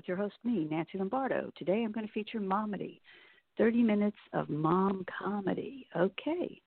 With 0.00 0.08
your 0.08 0.16
host, 0.16 0.36
me, 0.44 0.66
Nancy 0.70 0.96
Lombardo. 0.96 1.52
Today 1.58 1.82
I'm 1.84 1.92
going 1.92 2.06
to 2.06 2.12
feature 2.14 2.40
Momedy 2.40 3.00
30 3.58 3.82
minutes 3.82 4.16
of 4.32 4.48
mom 4.48 5.04
comedy. 5.22 5.86
Okay. 5.94 6.58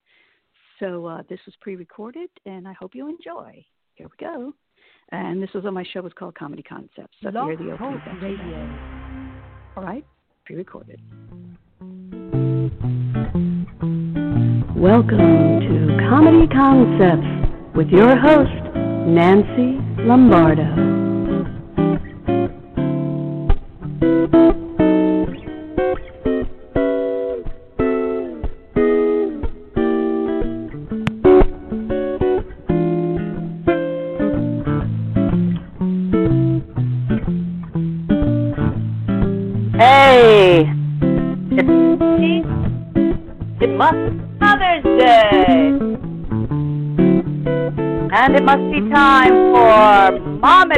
So 0.79 1.07
uh, 1.07 1.23
this 1.27 1.39
was 1.47 1.55
pre 1.59 1.75
recorded, 1.75 2.29
and 2.45 2.67
I 2.67 2.73
hope 2.73 2.93
you 2.93 3.09
enjoy. 3.09 3.65
Here 3.95 4.05
we 4.05 4.23
go. 4.23 4.53
And 5.11 5.41
this 5.41 5.49
was 5.55 5.65
on 5.65 5.73
my 5.73 5.83
show. 5.91 6.01
was 6.01 6.13
called 6.13 6.35
Comedy 6.35 6.61
Concepts. 6.61 7.17
So 7.23 7.31
Blog 7.31 7.47
here 7.47 7.53
are 7.53 7.57
the 7.57 7.71
opening 7.71 8.21
Radio. 8.21 8.69
All 9.77 9.83
right, 9.83 10.05
pre 10.45 10.55
recorded. 10.55 11.01
Welcome 14.77 15.59
to 15.59 15.97
Comedy 16.07 16.47
Concepts 16.53 17.75
with 17.75 17.87
your 17.87 18.15
host, 18.15 18.75
Nancy 19.07 19.79
Lombardo. 20.03 20.92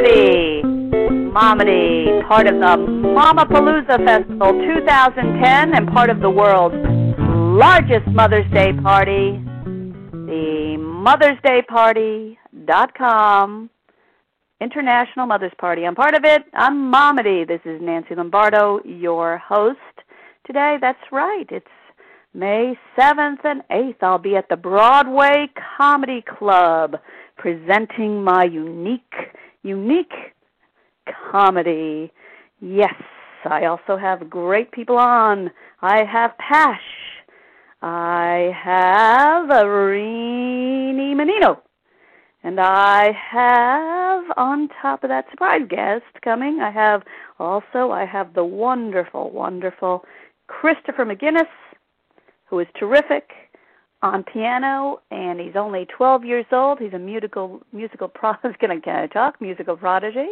Momedy. 0.06 0.62
Momedy, 1.32 2.28
part 2.28 2.46
of 2.46 2.54
the 2.54 2.60
Mamapalooza 2.60 4.04
Festival 4.04 4.52
2010 4.52 5.74
and 5.74 5.88
part 5.88 6.10
of 6.10 6.20
the 6.20 6.30
world's 6.30 6.76
largest 7.18 8.06
Mother's 8.08 8.50
Day 8.52 8.72
party, 8.82 9.42
the 10.12 10.76
Mother's 10.78 11.38
Day 11.42 11.62
Party.com. 11.68 13.70
International 14.58 15.26
Mother's 15.26 15.52
Party. 15.58 15.84
I'm 15.84 15.94
part 15.94 16.14
of 16.14 16.24
it. 16.24 16.42
I'm 16.54 16.90
Momedy. 16.90 17.46
This 17.46 17.60
is 17.66 17.78
Nancy 17.82 18.14
Lombardo, 18.14 18.80
your 18.84 19.36
host. 19.36 19.78
Today, 20.46 20.78
that's 20.80 20.98
right, 21.12 21.46
it's 21.50 21.66
May 22.32 22.74
7th 22.98 23.44
and 23.44 23.60
8th. 23.70 23.96
I'll 24.00 24.18
be 24.18 24.34
at 24.34 24.48
the 24.48 24.56
Broadway 24.56 25.50
Comedy 25.76 26.24
Club 26.38 26.96
presenting 27.36 28.24
my 28.24 28.44
unique, 28.44 29.12
unique 29.66 30.14
comedy. 31.30 32.12
Yes, 32.60 32.94
I 33.44 33.66
also 33.66 33.96
have 33.96 34.30
great 34.30 34.70
people 34.72 34.96
on. 34.96 35.50
I 35.82 36.04
have 36.04 36.36
Pash. 36.38 36.80
I 37.82 38.52
have 38.56 39.48
Rini 39.48 41.14
Menino. 41.16 41.62
And 42.42 42.60
I 42.60 43.10
have, 43.12 44.24
on 44.36 44.68
top 44.80 45.02
of 45.02 45.10
that 45.10 45.26
surprise 45.30 45.62
guest 45.68 46.04
coming, 46.22 46.60
I 46.60 46.70
have 46.70 47.02
also, 47.40 47.90
I 47.90 48.04
have 48.04 48.34
the 48.34 48.44
wonderful, 48.44 49.30
wonderful 49.30 50.04
Christopher 50.46 51.04
McGinnis, 51.04 51.48
who 52.48 52.60
is 52.60 52.68
terrific 52.78 53.30
on 54.02 54.22
piano, 54.24 55.00
and 55.10 55.40
he's 55.40 55.56
only 55.56 55.86
12 55.96 56.24
years 56.24 56.46
old. 56.52 56.78
He's 56.78 56.92
a 56.92 56.98
musical, 56.98 57.60
musical 57.72 58.08
pro. 58.08 58.32
Going 58.60 58.80
to 58.80 59.08
talk 59.08 59.40
musical 59.40 59.76
prodigy. 59.76 60.28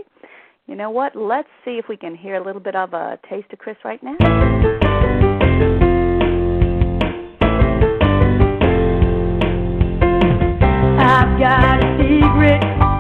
You 0.67 0.75
know 0.75 0.91
what? 0.91 1.15
Let's 1.15 1.49
see 1.65 1.73
if 1.73 1.89
we 1.89 1.97
can 1.97 2.15
hear 2.15 2.37
a 2.37 2.45
little 2.45 2.61
bit 2.61 2.75
of 2.75 2.95
a 2.95 3.19
taste 3.29 3.53
of 3.53 3.59
Chris 3.59 3.77
right 3.85 4.03
now. 4.03 4.17
I've 10.99 11.39
got 11.39 11.85
a 11.85 11.99
secret, 11.99 12.94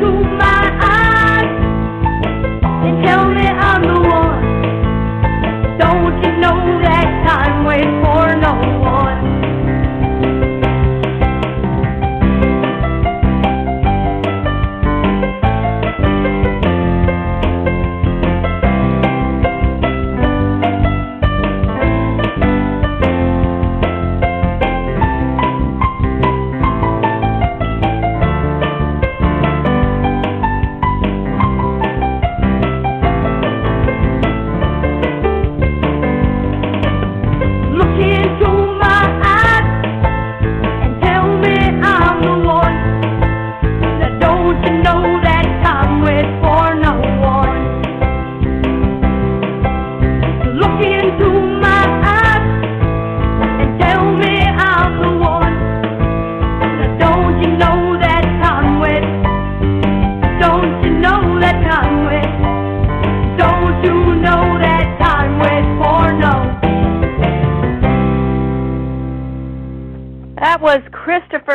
do 0.00 0.12
my 0.22 0.45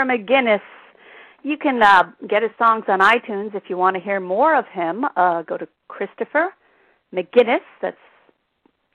Christopher 0.01 0.23
McGinnis. 0.23 0.61
You 1.43 1.57
can 1.57 1.81
uh, 1.81 2.03
get 2.27 2.43
his 2.43 2.51
songs 2.57 2.85
on 2.87 2.99
iTunes 2.99 3.55
if 3.55 3.63
you 3.67 3.77
want 3.77 3.95
to 3.95 4.01
hear 4.01 4.19
more 4.19 4.55
of 4.55 4.65
him. 4.67 5.05
Uh, 5.15 5.41
go 5.43 5.57
to 5.57 5.67
Christopher 5.87 6.49
McGinnis. 7.13 7.61
That's 7.81 7.97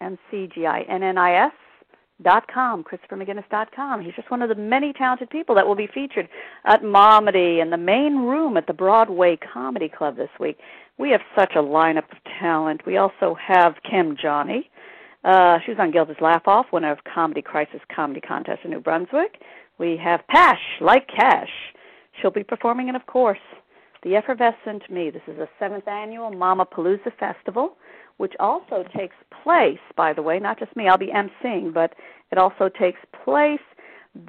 M 0.01 0.19
C 0.31 0.49
G 0.55 0.67
I 0.67 0.83
N 0.83 1.03
N 1.03 1.19
I 1.19 1.47
S 1.47 1.53
dot 2.23 2.45
com, 2.53 2.85
dot 3.51 3.69
com. 3.75 4.01
He's 4.01 4.15
just 4.15 4.31
one 4.31 4.43
of 4.43 4.49
the 4.49 4.55
many 4.55 4.93
talented 4.93 5.29
people 5.31 5.55
that 5.57 5.67
will 5.67 5.75
be 5.75 5.89
featured 5.93 6.29
at 6.65 6.83
Momedy 6.83 7.61
in 7.61 7.71
the 7.71 7.77
main 7.77 8.19
room 8.19 8.57
at 8.57 8.67
the 8.67 8.73
Broadway 8.73 9.37
Comedy 9.53 9.89
Club 9.89 10.17
this 10.17 10.31
week. 10.39 10.59
We 10.99 11.11
have 11.11 11.21
such 11.37 11.53
a 11.57 11.63
lineup 11.63 12.11
of 12.11 12.19
talent. 12.41 12.87
We 12.87 12.97
also 12.97 13.37
have 13.45 13.75
Kim 13.89 14.17
Johnny. 14.21 14.71
Uh, 15.25 15.59
she 15.65 15.73
was 15.73 15.81
on 15.81 15.91
Gilda's 15.91 16.17
Laugh 16.21 16.47
Off, 16.47 16.67
winner 16.73 16.93
of 16.93 16.99
Comedy 17.03 17.43
Crisis 17.43 17.81
Comedy 17.95 18.21
Contest 18.21 18.61
in 18.65 18.71
New 18.71 18.81
Brunswick. 18.81 19.41
We 19.79 19.97
have 20.03 20.27
Pash, 20.29 20.61
like 20.81 21.09
Cash. 21.09 21.51
She'll 22.21 22.31
be 22.31 22.45
performing, 22.45 22.89
and 22.89 22.97
of 22.97 23.07
course, 23.07 23.39
the 24.03 24.17
Effervescent 24.17 24.91
Me. 24.91 25.11
This 25.11 25.23
is 25.27 25.37
the 25.37 25.49
seventh 25.59 25.89
annual 25.89 26.31
Mama 26.31 26.67
Palooza 26.67 27.13
Festival 27.19 27.77
which 28.17 28.33
also 28.41 28.85
takes 28.97 29.17
place, 29.43 29.79
by 29.97 30.13
the 30.13 30.23
way, 30.23 30.39
not 30.39 30.59
just 30.59 30.75
me, 30.77 30.89
I'll 30.89 30.99
be 30.99 31.13
emceeing, 31.13 31.73
but 31.73 31.95
it 32.33 32.39
also 32.39 32.69
takes 32.69 33.01
place 33.25 33.61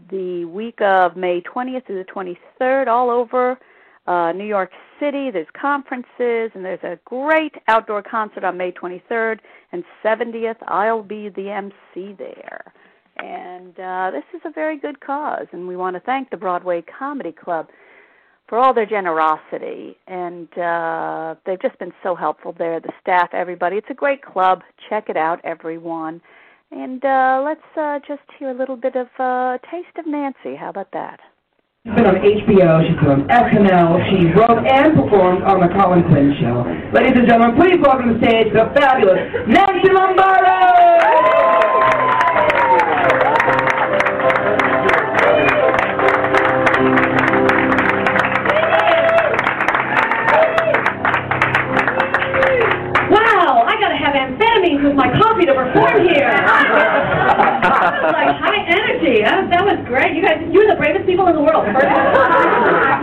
the 0.10 0.46
week 0.46 0.82
of 0.82 1.16
May 1.16 1.42
20th 1.42 1.86
through 1.86 2.04
the 2.04 2.12
23rd 2.12 2.88
all 2.88 3.10
over 3.10 3.58
uh, 4.06 4.34
New 4.34 4.46
York 4.46 4.72
City. 5.00 5.32
There's 5.32 5.48
conferences, 5.60 6.52
and 6.54 6.66
there's 6.66 6.84
a 6.84 7.00
great 7.06 7.56
outdoor 7.70 8.04
concert 8.04 8.44
on 8.44 8.58
May 8.58 8.72
23rd 8.72 9.40
and 9.72 9.84
70th. 10.04 10.58
I'll 10.68 11.04
be 11.04 11.30
the 11.30 11.50
MC 11.50 12.14
there. 12.18 12.74
And 13.20 13.80
uh, 13.80 14.12
this 14.12 14.24
is 14.34 14.42
a 14.46 14.52
very 14.52 14.78
good 14.78 15.00
cause, 15.00 15.48
and 15.52 15.68
we 15.68 15.76
want 15.76 15.96
to 15.96 16.00
thank 16.02 16.30
the 16.30 16.38
Broadway 16.38 16.84
Comedy 16.84 17.32
Club 17.32 17.68
for 18.48 18.58
all 18.58 18.74
their 18.74 18.86
generosity, 18.86 19.98
and 20.08 20.48
uh, 20.58 21.36
they've 21.46 21.62
just 21.62 21.78
been 21.80 21.92
so 22.02 22.16
helpful 22.16 22.56
there. 22.58 22.80
The 22.80 22.94
staff, 23.02 23.30
everybody. 23.34 23.76
It's 23.76 23.90
a 23.90 23.96
great 23.96 24.22
club. 24.24 24.62
Check 24.90 25.10
it 25.10 25.18
out, 25.18 25.42
everyone. 25.44 26.22
And 26.72 27.04
uh, 27.04 27.42
let's 27.44 27.62
uh, 27.78 28.00
just 28.08 28.24
hear 28.40 28.52
a 28.52 28.54
little 28.54 28.78
bit 28.78 28.96
of 28.96 29.08
uh, 29.20 29.58
Taste 29.70 29.98
of 29.98 30.08
Nancy. 30.08 30.56
How 30.56 30.70
about 30.70 30.92
that? 30.94 31.20
She's 31.86 31.96
been 31.96 32.06
on 32.06 32.16
HBO, 32.16 32.84
she's 32.84 33.00
been 33.00 33.08
on 33.08 33.28
SNL, 33.30 34.10
she 34.12 34.28
wrote 34.36 34.68
and 34.68 34.94
performed 34.94 35.44
on 35.44 35.62
The 35.62 35.72
Colin 35.74 36.04
Quinn 36.04 36.36
Show. 36.42 36.68
Ladies 36.92 37.16
and 37.16 37.28
gentlemen, 37.28 37.56
please 37.56 37.80
welcome 37.82 38.12
to 38.12 38.20
the 38.20 38.28
stage 38.28 38.52
the 38.52 38.68
fabulous 38.76 39.48
Nancy 39.48 39.92
Lombardo! 39.94 40.97
Perform 55.78 56.10
here. 56.10 56.34
like 58.18 58.34
high 58.42 58.62
energy. 58.66 59.22
That, 59.22 59.50
that 59.54 59.64
was 59.66 59.78
great. 59.86 60.16
You 60.18 60.22
guys, 60.26 60.42
you're 60.50 60.68
the 60.68 60.76
bravest 60.76 61.06
people 61.06 61.28
in 61.28 61.36
the 61.38 61.46
world. 61.46 61.66
First 61.70 61.86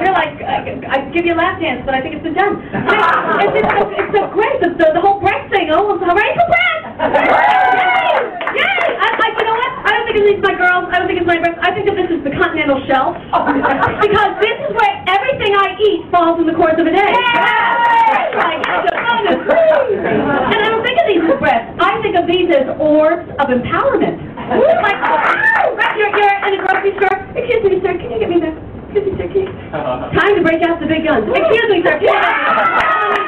you're 0.02 0.14
like, 0.14 0.34
I, 0.42 0.58
I 0.90 0.96
give 1.14 1.24
you 1.24 1.34
a 1.34 1.38
lap 1.38 1.60
dance, 1.60 1.82
but 1.86 1.94
I 1.94 2.02
think 2.02 2.18
it's 2.18 2.26
been 2.26 2.34
done. 2.34 2.58
It's, 2.58 3.54
it's, 3.54 3.70
it's, 3.70 3.92
it's 4.02 4.12
so 4.14 4.26
great. 4.34 4.58
The, 4.60 4.74
the, 4.74 4.98
the 4.98 5.02
whole 5.02 5.20
breath 5.20 5.46
thing. 5.50 5.70
Oh, 5.70 5.94
I'm 5.94 6.16
ready 6.16 6.34
for 6.34 6.46
breath. 6.50 6.82
Yay! 6.94 8.14
Yay! 8.58 8.86
I, 9.02 9.08
I, 9.10 9.26
you 9.34 9.44
know 9.46 9.56
what? 9.58 9.72
I 9.84 9.90
don't 9.94 10.06
think 10.06 10.16
it's 10.18 10.42
my 10.42 10.54
girls. 10.54 10.84
I 10.90 10.98
don't 10.98 11.08
think 11.08 11.18
it's 11.22 11.30
my 11.30 11.38
breath. 11.38 11.58
I 11.62 11.70
think 11.74 11.86
that 11.90 11.96
this 11.98 12.10
is 12.10 12.22
the 12.22 12.34
continental 12.34 12.78
shelf 12.86 13.18
because 14.02 14.30
this 14.42 14.58
is 14.62 14.70
where 14.74 14.94
everything 15.10 15.52
I 15.58 15.74
eat 15.78 16.06
falls 16.10 16.38
in 16.38 16.46
the 16.46 16.54
course 16.54 16.78
of 16.78 16.86
a 16.86 16.94
day. 16.94 17.12
That's 17.14 18.34
right. 18.38 18.62
It's 18.62 18.88
a 18.90 18.94
bonus. 18.94 19.42
And 19.44 20.58
I 20.62 20.68
don't 20.70 20.84
think 20.86 20.98
of 21.02 21.06
these 21.10 21.24
as 21.24 21.38
breaths. 21.38 21.66
I 21.80 21.98
think 22.02 22.14
of 22.14 22.26
these 22.30 22.43
as 22.54 22.68
orbs 22.78 23.28
of 23.38 23.46
empowerment. 23.50 24.22
Like, 24.44 25.00
oh, 25.00 25.72
right, 25.74 25.96
you're, 25.96 26.12
you're 26.12 26.36
in 26.44 26.60
a 26.60 26.66
grocery 26.68 26.92
store. 27.00 27.16
Excuse 27.32 27.64
me, 27.64 27.80
sir. 27.80 27.96
Can 27.96 28.12
you 28.12 28.18
get 28.20 28.28
me 28.28 28.36
the? 28.44 28.52
Excuse 28.92 29.08
me, 29.08 29.12
sir. 29.16 29.26
Can 29.32 29.40
you? 29.40 29.48
Uh-huh. 29.72 30.12
Time 30.12 30.36
to 30.36 30.42
break 30.44 30.60
out 30.68 30.78
the 30.80 30.86
big 30.86 31.00
guns. 31.08 31.24
Excuse 31.32 31.68
me, 31.72 31.80
sir. 31.80 31.96
Can 31.96 32.12
you? 32.12 33.24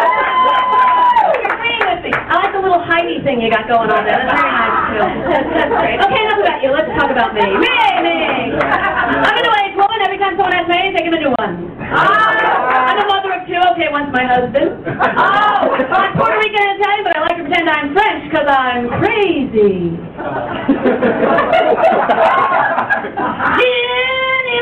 You're 1.44 1.54
agreeing 1.60 1.84
with 1.86 2.02
me. 2.08 2.12
I 2.16 2.34
like 2.40 2.54
the 2.56 2.62
little 2.64 2.82
Heidi 2.82 3.20
thing 3.22 3.42
you 3.44 3.52
got 3.52 3.68
going 3.68 3.92
on 3.92 4.02
there. 4.08 4.16
That's 4.16 4.32
very 4.32 4.52
nice 4.56 4.80
too. 4.96 5.04
That's, 5.28 5.50
that's 5.60 5.74
great. 5.76 6.00
Okay, 6.00 6.22
enough 6.24 6.40
about 6.40 6.60
you. 6.64 6.70
Let's 6.72 6.92
talk 6.96 7.10
about 7.12 7.36
me. 7.36 7.44
Me, 7.44 7.76
me. 8.00 8.18
I'm 8.56 9.36
a 9.36 9.42
new 9.44 9.54
age 9.62 9.76
woman. 9.76 10.00
Every 10.08 10.18
time 10.18 10.40
someone 10.40 10.56
asks 10.56 10.72
me 10.72 10.78
anything, 10.80 11.04
I'm 11.12 11.14
a 11.14 11.22
new 11.22 11.34
one. 11.36 11.54
Oh, 11.84 12.00
I'm 12.00 12.98
a 13.04 13.06
mother 13.06 13.32
of 13.36 13.44
two. 13.46 13.60
Okay, 13.76 13.85
one's 13.96 14.12
my 14.12 14.26
husband. 14.28 14.84
Oh, 15.56 15.72
I'm 15.72 16.14
Puerto 16.18 16.38
Rican 16.38 16.62
and 16.62 16.80
Italian, 16.82 17.04
but 17.06 17.16
I 17.16 17.20
like 17.22 17.38
to 17.38 17.44
pretend 17.44 17.70
I'm 17.70 17.94
French 17.96 18.24
because 18.30 18.46
I'm 18.48 18.90
crazy. 19.00 19.96
Any 23.56 24.60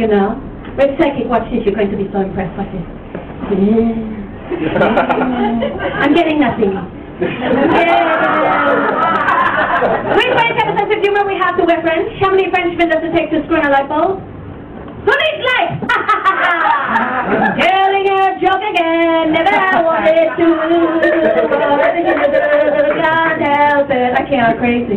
you 0.00 0.08
know. 0.08 0.40
We're 0.80 0.96
psychic. 0.96 1.28
Watch 1.28 1.44
this, 1.52 1.60
you're 1.68 1.76
going 1.76 1.90
to 1.92 1.96
be 2.00 2.08
so 2.08 2.24
impressed. 2.24 2.56
Watch 2.56 2.72
this. 2.72 2.80
Yeah. 3.52 3.92
I'm 6.00 6.14
getting 6.16 6.40
nothing. 6.40 6.72
Yeah. 6.72 6.88
We 10.16 10.24
French 10.32 10.56
have 10.56 10.72
a 10.72 10.78
sense 10.80 10.88
of 10.88 11.00
humor. 11.04 11.24
We 11.28 11.36
have 11.36 11.56
to. 11.60 11.64
We're 11.68 11.82
French. 11.84 12.08
How 12.20 12.30
many 12.30 12.48
Frenchmen 12.48 12.88
does 12.88 13.04
it 13.04 13.12
take 13.12 13.30
to 13.30 13.44
screw 13.44 13.60
in 13.60 13.66
a 13.66 13.70
light 13.70 13.88
bulb? 13.88 14.20
Who 15.04 15.12
needs 15.12 15.44
light? 15.44 15.84
Telling 17.60 18.08
a 18.08 18.40
joke 18.40 18.64
again. 18.72 19.32
Never 19.36 19.84
wanted 19.84 20.32
to. 20.40 20.48
Can't 23.00 23.42
help 23.44 23.90
it. 23.90 24.12
I 24.16 24.24
can't. 24.24 24.58
Crazy. 24.58 24.96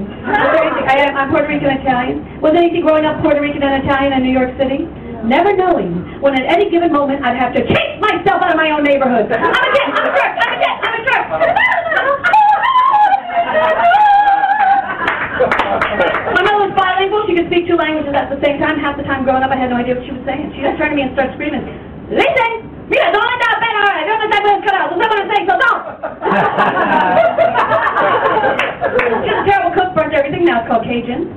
I'm. 0.93 1.17
I 1.17 1.21
am, 1.23 1.29
Puerto 1.31 1.47
Rican 1.47 1.69
Italian. 1.69 2.41
Was 2.41 2.53
anything 2.55 2.81
growing 2.81 3.05
up 3.05 3.21
Puerto 3.21 3.41
Rican 3.41 3.63
and 3.63 3.83
Italian 3.83 4.13
in 4.13 4.23
New 4.23 4.31
York 4.33 4.53
City? 4.57 4.85
Never 5.25 5.55
knowing 5.55 6.21
when 6.21 6.35
at 6.35 6.45
any 6.45 6.69
given 6.69 6.91
moment 6.91 7.23
I'd 7.23 7.39
have 7.39 7.55
to 7.55 7.63
chase 7.63 7.97
myself 7.99 8.43
out 8.43 8.51
of 8.51 8.57
my 8.59 8.69
own 8.71 8.83
neighborhood. 8.83 9.31
I'm 9.31 9.39
a 9.39 9.69
kid. 9.73 9.87
I'm 9.89 10.03
a 10.05 10.11
jerk. 10.13 10.33
I'm 10.37 10.53
a 10.53 10.57
kid. 10.59 10.75
I'm 10.83 10.93
a 10.93 11.01
jerk. 11.07 11.25
My 16.35 16.41
mother 16.43 16.59
was 16.67 16.73
bilingual. 16.75 17.23
She 17.25 17.35
could 17.39 17.47
speak 17.47 17.67
two 17.67 17.79
languages 17.79 18.13
at 18.13 18.29
the 18.29 18.37
same 18.43 18.59
time. 18.59 18.77
Half 18.77 18.97
the 18.97 19.07
time 19.07 19.23
growing 19.23 19.41
up, 19.43 19.51
I 19.51 19.55
had 19.55 19.71
no 19.71 19.77
idea 19.77 19.95
what 19.95 20.05
she 20.05 20.11
was 20.11 20.21
saying. 20.27 20.51
She 20.53 20.61
just 20.61 20.77
turned 20.77 20.91
to 20.91 20.97
me 20.99 21.07
and 21.07 21.15
started 21.15 21.33
screaming, 21.39 21.63
Listen! 22.11 22.69
Mira, 22.91 23.09
don't 23.15 23.23
let 23.23 23.39
that 23.39 23.63
out. 23.79 23.95
I 23.95 24.03
don't 24.03 24.19
let 24.19 24.29
that 24.29 24.43
bed 24.43 24.59
cut 24.67 24.75
out. 24.75 24.91
Don't 24.91 24.99
what 24.99 25.15
I'm 25.15 25.31
saying, 25.31 25.47
so 25.47 25.55
don't! 25.55 27.52
She's 30.13 30.21
a 30.21 30.29
terrible 30.29 30.43
cook, 30.43 30.43
burnt 30.43 30.45
everything. 30.45 30.45
Now 30.45 30.61
it's 30.61 30.69
called 30.69 30.83
Cajun. 30.83 31.33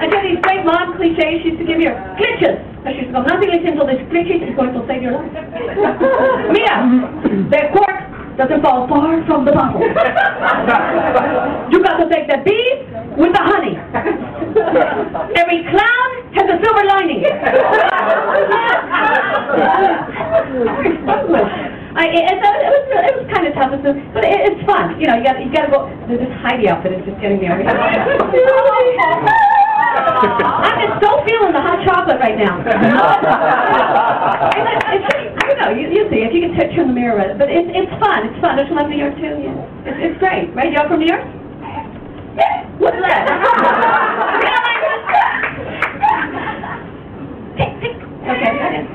I 0.00 0.06
get 0.10 0.22
these 0.22 0.40
great 0.42 0.64
mom 0.64 0.96
cliches. 0.96 1.40
She 1.42 1.48
used 1.48 1.58
to 1.58 1.64
give 1.64 1.78
me 1.78 1.86
her 1.86 1.96
glitches. 2.20 2.60
And 2.84 2.94
she 2.94 3.00
used 3.00 3.08
to 3.08 3.20
go, 3.20 3.22
nothing 3.22 3.48
is 3.50 3.64
until 3.64 3.86
this 3.86 4.00
glitches 4.12 4.44
is 4.48 4.56
going 4.56 4.72
to 4.74 4.84
save 4.86 5.02
your 5.02 5.12
life. 5.12 5.32
Mira, 6.52 6.84
the 7.48 7.68
cork 7.72 7.96
doesn't 8.36 8.62
fall 8.62 8.88
far 8.88 9.24
from 9.26 9.44
the 9.44 9.52
bottle. 9.52 9.80
you 11.70 11.82
got 11.82 11.96
to 11.96 12.08
take 12.08 12.28
the 12.28 12.38
bees 12.44 12.84
with 13.16 13.32
the 13.32 13.40
honey. 13.40 13.76
Every 15.36 15.64
cloud 15.68 16.24
has 16.36 16.48
a 16.48 16.58
silver 16.60 16.84
lining. 16.84 17.24
I, 22.00 22.08
it, 22.08 22.24
it, 22.32 22.40
it 22.40 22.72
was 22.72 22.84
it 23.12 23.14
was 23.20 23.28
kind 23.28 23.44
of 23.44 23.52
toughest. 23.52 23.84
But 24.16 24.24
it, 24.24 24.40
it's 24.48 24.64
fun. 24.64 24.96
You 24.96 25.04
know, 25.12 25.20
you 25.20 25.24
got 25.24 25.36
you 25.36 25.52
got 25.52 25.68
to 25.68 25.72
go. 25.72 25.84
This 26.08 26.24
Heidi 26.40 26.64
outfit 26.68 26.96
is 26.96 27.04
just 27.04 27.20
getting 27.20 27.40
me 27.44 27.48
over 27.52 27.60
here. 27.60 27.68
I'm 29.90 30.76
just 30.80 30.96
so 31.04 31.20
feeling 31.28 31.52
the 31.52 31.60
hot 31.60 31.84
chocolate 31.84 32.16
right 32.20 32.38
now. 32.40 32.56
And 34.50 34.66
it- 34.66 34.82
it's 34.90 35.06
just, 35.12 35.44
I 35.44 35.46
don't 35.46 35.58
know. 35.60 35.70
You, 35.76 35.88
you 35.92 36.08
see 36.10 36.24
if 36.24 36.32
you 36.32 36.40
can 36.40 36.52
t- 36.56 36.72
turn 36.74 36.88
the 36.88 36.94
mirror 36.94 37.16
around. 37.20 37.38
But 37.38 37.50
it's 37.50 37.68
it's 37.70 37.92
fun. 38.00 38.24
It's 38.26 38.40
fun. 38.40 38.56
Don't 38.56 38.66
you 38.68 38.74
love 38.74 38.88
New 38.88 38.96
York 38.96 39.14
too? 39.16 39.36
Yeah. 39.36 39.84
It's, 39.86 39.98
it's 40.10 40.18
great, 40.18 40.48
right? 40.56 40.72
Y'all 40.72 40.88
from 40.88 41.00
New 41.00 41.06
York? 41.06 41.20
Yeah. 42.40 42.64
What's 42.80 42.96
that? 43.04 43.28
okay. 48.30 48.86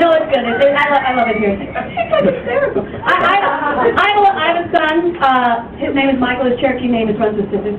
No, 0.00 0.16
it's 0.16 0.32
good. 0.32 0.48
It's, 0.48 0.64
I, 0.64 0.88
love, 0.88 1.04
I 1.04 1.12
love 1.12 1.28
it 1.28 1.36
here. 1.36 1.60
I, 3.04 3.20
I, 3.20 3.36
I, 3.92 4.08
have 4.16 4.24
a, 4.24 4.32
I 4.32 4.44
have 4.48 4.64
a 4.64 4.66
son. 4.72 5.12
Uh, 5.20 5.68
his 5.76 5.92
name 5.92 6.08
is 6.08 6.16
Michael. 6.16 6.48
His 6.48 6.56
Cherokee 6.56 6.88
name 6.88 7.12
is 7.12 7.20
Runs 7.20 7.36
with 7.36 7.52
Scissors. 7.52 7.76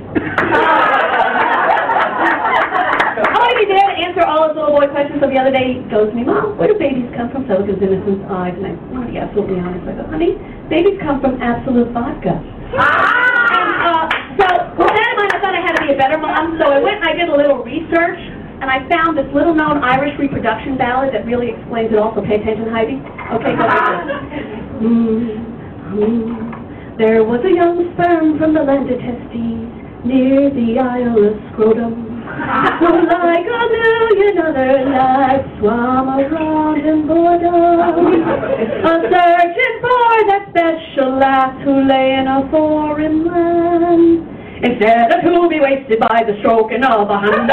I 3.17 3.33
want 3.41 3.49
to 3.49 3.57
be 3.57 3.65
there 3.73 3.89
to 3.89 3.97
answer 4.05 4.21
all 4.21 4.45
his 4.45 4.53
little 4.53 4.77
boy 4.77 4.85
questions. 4.93 5.17
So 5.17 5.33
the 5.33 5.41
other 5.41 5.49
day 5.49 5.81
he 5.81 5.89
goes 5.89 6.13
to 6.13 6.15
me, 6.15 6.21
Mom, 6.21 6.61
where 6.61 6.69
do 6.69 6.77
babies 6.77 7.09
come 7.17 7.33
from? 7.33 7.49
So 7.49 7.65
at 7.65 7.69
his 7.73 7.81
innocent 7.81 8.21
eyes, 8.29 8.53
and 8.53 8.69
I 8.69 8.77
want 8.93 9.09
to 9.09 9.13
be 9.13 9.17
absolutely 9.17 9.57
honest. 9.57 9.81
I 9.89 9.97
go, 9.97 10.05
honey, 10.13 10.37
babies 10.69 11.01
come 11.01 11.25
from 11.25 11.41
Absolut 11.41 11.89
vodka. 11.89 12.37
And, 12.37 13.73
uh, 13.81 14.05
so 14.37 14.45
with 14.77 14.93
that 14.93 15.09
in 15.09 15.17
mind, 15.17 15.33
I 15.33 15.41
thought 15.41 15.57
I 15.57 15.61
had 15.65 15.73
to 15.81 15.89
be 15.89 15.93
a 15.93 15.97
better 15.97 16.21
mom. 16.21 16.61
So 16.61 16.69
I 16.69 16.77
went 16.85 17.01
and 17.01 17.09
I 17.09 17.17
did 17.17 17.33
a 17.33 17.35
little 17.35 17.65
research, 17.65 18.21
and 18.61 18.69
I 18.69 18.87
found 18.87 19.17
this 19.17 19.25
little-known 19.33 19.83
Irish 19.83 20.13
reproduction 20.19 20.77
ballad 20.77 21.13
that 21.17 21.25
really 21.25 21.49
explains 21.49 21.91
it 21.91 21.97
all. 21.97 22.13
So 22.13 22.21
pay 22.21 22.37
attention, 22.37 22.69
Heidi. 22.69 23.01
Okay, 23.33 23.57
go 23.57 23.65
like 23.65 24.05
this. 24.05 24.57
Mm, 24.81 25.93
mm. 25.93 26.97
There 26.97 27.23
was 27.23 27.41
a 27.45 27.53
young 27.53 27.93
sperm 27.93 28.39
from 28.39 28.55
the 28.55 28.63
land 28.63 28.89
of 28.89 28.97
Testes 28.97 29.69
near 30.01 30.49
the 30.49 30.79
Isle 30.81 31.21
of 31.21 31.37
Scrotum. 31.53 31.93
Who, 32.81 33.05
like 33.05 33.45
a 33.45 33.63
million 33.69 34.41
other 34.41 34.89
lives, 34.89 35.45
swam 35.59 36.09
around 36.17 36.81
in 36.81 37.05
boredom. 37.05 38.25
A 38.25 38.93
searching 39.05 39.75
for 39.85 40.13
that 40.33 40.49
special 40.49 41.17
lass 41.17 41.53
who 41.63 41.85
lay 41.85 42.17
in 42.17 42.25
a 42.25 42.49
foreign 42.49 43.25
land. 43.25 44.40
Instead 44.63 45.11
of 45.11 45.21
to 45.23 45.49
be 45.49 45.59
wasted 45.59 45.99
by 45.99 46.23
the 46.25 46.37
stroking 46.39 46.83
of 46.83 47.09
a 47.09 47.17
hand. 47.17 47.49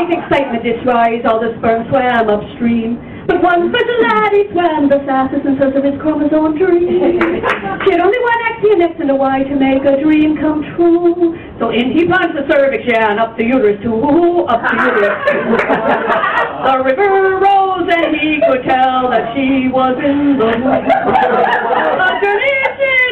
The 0.00 0.16
excitement 0.16 0.62
destroys 0.62 1.24
all 1.26 1.40
the 1.40 1.54
sperm 1.58 1.88
swam 1.90 2.30
upstream. 2.30 3.09
But 3.30 3.42
one 3.46 3.70
special 3.70 4.02
laddie 4.02 4.50
swam 4.50 4.88
the 4.90 4.98
fastest 5.06 5.46
in 5.46 5.54
search 5.54 5.76
of 5.76 5.84
his 5.84 5.94
chromosome 6.02 6.58
dream. 6.58 6.98
She 7.86 7.92
had 7.92 8.00
only 8.02 8.18
one 8.18 8.40
X 8.50 8.58
and 8.74 8.82
X 8.82 8.94
and 8.98 9.10
a 9.10 9.14
Y 9.14 9.44
to 9.44 9.54
make 9.54 9.84
a 9.86 10.02
dream 10.02 10.36
come 10.36 10.66
true. 10.74 11.38
So 11.60 11.70
in 11.70 11.92
he 11.94 12.04
plunged 12.10 12.34
the 12.34 12.42
cervix, 12.50 12.82
yeah, 12.86 13.12
and 13.12 13.20
up 13.20 13.38
the 13.38 13.44
uterus 13.44 13.80
too, 13.86 14.02
up 14.50 14.60
the 14.66 14.74
uterus. 14.82 15.14
the 16.66 16.74
river 16.82 17.38
rose 17.38 17.86
and 17.86 18.18
he 18.18 18.42
could 18.50 18.66
tell 18.66 19.08
that 19.14 19.30
she 19.38 19.70
was 19.70 19.94
in 20.02 20.36
the. 20.36 20.50
A 20.50 22.10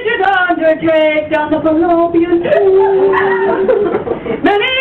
did 0.03 0.23
undertake 0.27 1.31
down 1.31 1.53
the 1.53 1.61
fallopian 1.63 2.43
tube. 2.43 3.15
Many 4.43 4.79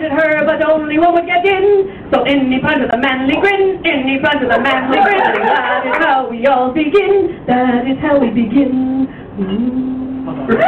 had 0.00 0.12
her, 0.12 0.44
but 0.44 0.64
only 0.66 0.98
one 0.98 1.14
would 1.14 1.26
get 1.26 1.44
in. 1.44 2.08
So 2.12 2.24
in 2.24 2.50
he 2.50 2.58
plunged 2.58 2.82
with 2.82 2.94
a 2.94 2.98
manly 2.98 3.34
grin, 3.40 3.84
in 3.84 4.08
he 4.08 4.18
plunged 4.18 4.42
with 4.42 4.52
a 4.52 4.60
manly 4.60 4.98
grin. 5.02 5.18
That 5.18 5.86
is 5.86 5.96
how 5.98 6.28
we 6.28 6.46
all 6.46 6.72
begin, 6.72 7.44
that 7.46 7.86
is 7.86 7.98
how 8.00 8.18
we 8.18 8.30
begin. 8.30 9.06
When 9.34 10.60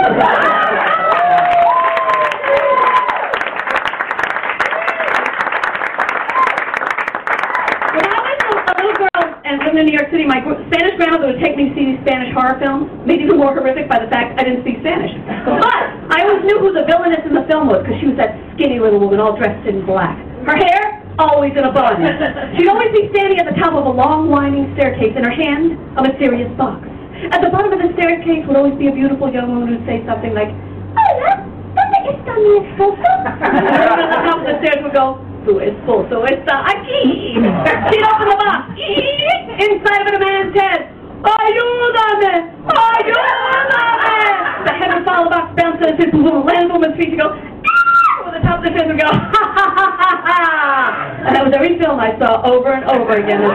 I 8.05 8.19
was 8.21 8.39
a, 8.43 8.53
a 8.67 8.75
little 8.77 8.97
girl 8.97 9.25
and 9.45 9.59
lived 9.65 9.79
in 9.79 9.87
New 9.87 9.97
York 9.97 10.11
City, 10.11 10.27
my 10.27 10.41
Spanish 10.71 10.97
grandmother 10.97 11.33
would 11.33 11.41
take 11.43 11.57
me 11.57 11.71
to 11.71 11.75
see 11.75 11.85
these 11.93 12.01
Spanish 12.07 12.33
horror 12.35 12.59
films, 12.61 12.91
made 13.07 13.21
even 13.23 13.39
more 13.39 13.55
horrific 13.55 13.89
by 13.89 13.99
the 13.99 14.11
fact 14.11 14.39
I 14.39 14.45
didn't 14.45 14.63
speak 14.63 14.81
Spanish. 14.81 15.13
But 15.47 15.73
I 16.11 16.23
always 16.27 16.45
knew 16.45 16.59
who 16.59 16.73
the 16.73 16.85
villainess 16.85 17.23
in 17.25 17.35
the 17.35 17.47
film 17.51 17.69
was 17.69 17.83
because 17.83 17.99
she 18.01 18.07
was 18.07 18.17
that 18.19 18.46
skinny 18.57 18.81
little 18.81 18.99
woman 18.99 19.21
all 19.21 19.37
dressed 19.37 19.69
in 19.69 19.85
black. 19.85 20.17
Her 20.49 20.57
hair, 20.57 21.05
always 21.21 21.53
in 21.53 21.65
a 21.65 21.73
bun. 21.73 22.01
She'd 22.57 22.69
always 22.69 22.91
be 22.97 23.13
standing 23.13 23.39
at 23.39 23.47
the 23.47 23.57
top 23.61 23.77
of 23.77 23.85
a 23.85 23.93
long 23.93 24.33
winding 24.33 24.73
staircase, 24.75 25.13
in 25.13 25.23
her 25.23 25.31
hand, 25.31 25.77
a 26.01 26.03
mysterious 26.03 26.51
box. 26.57 26.89
At 27.33 27.41
the 27.45 27.53
bottom 27.53 27.73
of 27.73 27.81
the 27.81 27.93
staircase 27.97 28.45
would 28.49 28.57
always 28.57 28.77
be 28.81 28.89
a 28.89 28.95
beautiful 28.97 29.33
young 29.33 29.53
woman 29.53 29.77
who'd 29.77 29.87
say 29.87 30.05
something 30.09 30.33
like, 30.33 30.53
Hola, 30.97 31.45
¿dónde 31.77 31.99
está 32.13 32.33
mi 32.37 32.65
esposo? 32.65 33.09
And 33.45 33.65
at 33.65 34.11
the 34.13 34.21
top 34.25 34.41
of 34.41 34.47
the 34.49 34.57
stairs 34.65 34.81
would 34.85 34.97
go, 34.97 35.21
Tu 35.45 35.61
esposo 35.61 36.25
está 36.27 36.65
aquí. 36.65 37.37
She'd 37.37 38.05
open 38.05 38.29
the 38.29 38.37
box. 38.37 38.73
Inside 39.57 40.01
of 40.01 40.09
it, 40.09 40.15
a 40.17 40.21
man's 40.21 40.55
head. 40.57 40.97
Ayúdame! 41.25 42.53
Ayúdame! 42.69 44.21
The 44.67 44.73
head 44.73 44.91
would 44.95 45.05
follow 45.05 45.25
the 45.25 45.31
box, 45.31 45.55
bounce 45.57 45.81
to 45.81 45.97
the 45.97 46.11
boom, 46.13 46.45
land 46.45 46.69
the 46.71 46.75
woman's 46.75 46.97
feet, 46.97 47.11
she'd 47.11 47.19
go, 47.19 47.33
the 48.37 48.43
top 48.45 48.61
of 48.61 48.65
the 48.69 48.77
stairs 48.77 48.93
would 48.93 49.01
go, 49.01 49.09
ha 49.13 49.45
ha 49.57 49.67
ha 49.73 49.87
ha 49.97 50.13
ha! 50.29 51.25
And 51.27 51.33
that 51.37 51.41
was 51.45 51.55
every 51.57 51.79
film 51.81 51.97
I 51.99 52.13
saw 52.21 52.43
over 52.45 52.69
and 52.73 52.85
over 52.85 53.17
again. 53.17 53.41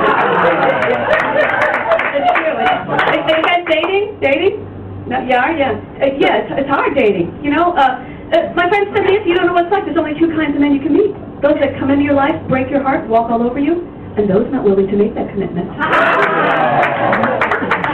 It's 2.11 2.27
true. 2.35 2.51
Are 2.51 3.15
you 3.15 3.23
guys 3.23 3.63
dating? 3.71 4.19
Dating? 4.19 4.59
No, 5.07 5.15
are, 5.15 5.55
yeah. 5.55 5.79
Uh, 5.95 6.11
yeah, 6.19 6.43
it's, 6.43 6.51
it's 6.59 6.67
hard 6.69 6.93
dating. 6.95 7.31
You 7.41 7.51
know, 7.55 7.71
uh, 7.71 8.03
uh, 8.35 8.51
my 8.53 8.67
friend 8.67 8.83
said, 8.91 9.07
Nancy, 9.07 9.29
you 9.29 9.35
don't 9.35 9.45
know 9.47 9.53
what 9.53 9.63
it's 9.65 9.71
like. 9.71 9.85
There's 9.85 9.95
only 9.95 10.19
two 10.19 10.27
kinds 10.35 10.55
of 10.55 10.61
men 10.61 10.75
you 10.75 10.81
can 10.83 10.91
meet. 10.91 11.15
Those 11.39 11.55
that 11.63 11.79
come 11.79 11.89
into 11.89 12.03
your 12.03 12.13
life, 12.13 12.35
break 12.47 12.69
your 12.69 12.83
heart, 12.83 13.07
walk 13.07 13.31
all 13.31 13.41
over 13.41 13.59
you, 13.59 13.87
and 14.19 14.29
those 14.29 14.51
not 14.51 14.63
willing 14.63 14.87
to 14.87 14.95
make 14.99 15.15
that 15.15 15.31
commitment. 15.31 15.71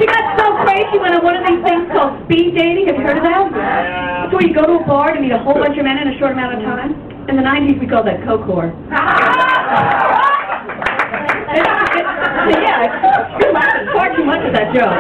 she 0.01 0.05
got 0.09 0.33
so 0.41 0.57
crazy, 0.65 0.97
went 0.97 1.13
on 1.13 1.23
one 1.23 1.37
of 1.37 1.45
these 1.45 1.61
things 1.61 1.85
called 1.93 2.17
speed 2.25 2.57
dating. 2.57 2.87
Have 2.89 2.97
you 2.97 3.03
heard 3.05 3.17
of 3.17 3.23
that? 3.23 4.16
It's 4.27 4.35
where 4.35 4.43
you 4.43 4.51
go 4.51 4.67
to 4.67 4.83
a 4.83 4.85
bar 4.85 5.15
to 5.15 5.21
meet 5.23 5.31
a 5.31 5.39
whole 5.39 5.55
bunch 5.55 5.79
of 5.79 5.87
men 5.87 6.03
in 6.03 6.11
a 6.11 6.19
short 6.19 6.35
amount 6.35 6.59
of 6.59 6.59
time. 6.59 6.91
In 7.31 7.39
the 7.39 7.47
90s, 7.47 7.79
we 7.79 7.87
called 7.87 8.11
that 8.11 8.19
coke 8.27 8.43
whore. 8.43 8.75
It's, 11.47 11.63
it's, 11.63 12.59
yeah, 12.59 12.83
it's 12.83 12.99
too 13.39 13.55
much, 13.55 13.71
far 13.95 14.11
too 14.13 14.25
much 14.27 14.43
of 14.43 14.51
that 14.51 14.67
joke. 14.75 14.91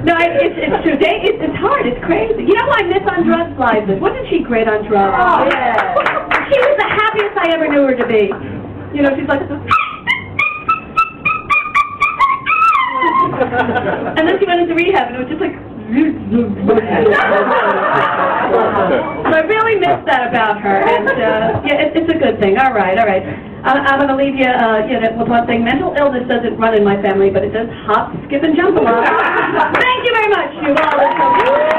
No, 0.00 0.16
I, 0.16 0.32
it's, 0.40 0.56
it's 0.56 0.80
true. 0.80 0.96
They, 0.96 1.20
it's, 1.28 1.44
it's 1.44 1.60
hard. 1.60 1.86
It's 1.86 2.00
crazy. 2.08 2.40
You 2.40 2.56
know 2.56 2.66
why 2.72 2.80
Miss 2.88 3.04
on 3.04 3.28
Drugs 3.28 3.52
lives 3.60 3.92
it? 3.92 4.00
Wasn't 4.00 4.26
she 4.32 4.40
great 4.40 4.66
on 4.66 4.88
drugs? 4.88 5.12
Oh, 5.12 5.44
yeah. 5.44 5.76
She 6.48 6.56
was 6.56 6.76
the 6.78 6.88
happiest 6.88 7.36
I 7.36 7.52
ever 7.52 7.68
knew 7.68 7.82
her 7.84 7.96
to 7.96 8.06
be. 8.06 8.32
You 8.96 9.02
know, 9.02 9.12
she's 9.12 9.28
like, 9.28 9.42
and 14.16 14.28
then 14.28 14.38
she 14.38 14.46
went 14.46 14.60
into 14.60 14.74
rehab, 14.74 15.08
and 15.08 15.16
it 15.16 15.18
was 15.18 15.28
just 15.28 15.40
like. 15.40 15.65
so 15.86 15.92
I 19.30 19.42
really 19.46 19.78
miss 19.78 20.02
that 20.06 20.26
about 20.28 20.60
her, 20.60 20.82
and 20.82 21.06
uh, 21.08 21.62
yeah, 21.62 21.86
it, 21.86 21.94
it's 21.94 22.10
a 22.10 22.18
good 22.18 22.40
thing. 22.40 22.58
All 22.58 22.74
right, 22.74 22.98
all 22.98 23.06
right. 23.06 23.22
I'm, 23.62 23.86
I'm 23.86 23.98
going 24.02 24.10
to 24.10 24.16
leave 24.18 24.34
you, 24.34 24.50
uh, 24.50 24.82
you 24.86 24.98
know, 24.98 25.14
with 25.16 25.28
one 25.28 25.46
thing. 25.46 25.62
Mental 25.62 25.94
illness 25.94 26.26
doesn't 26.26 26.58
run 26.58 26.74
in 26.74 26.82
my 26.82 27.00
family, 27.02 27.30
but 27.30 27.44
it 27.44 27.50
does 27.50 27.68
hop, 27.86 28.10
skip, 28.26 28.42
and 28.42 28.56
jump 28.56 28.76
a 28.76 28.80
lot. 28.80 29.06
Thank 29.78 30.06
you 30.06 30.12
very 30.12 30.30
much, 30.34 30.50
you 30.58 30.74
all. 30.74 31.75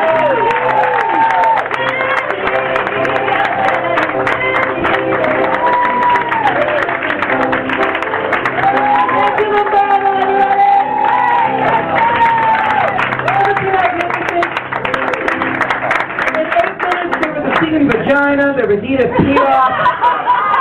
Vagina, 18.68 18.68
there 18.68 18.76
was 18.76 18.84
Edith 18.84 19.12
Piaf. 19.16 19.72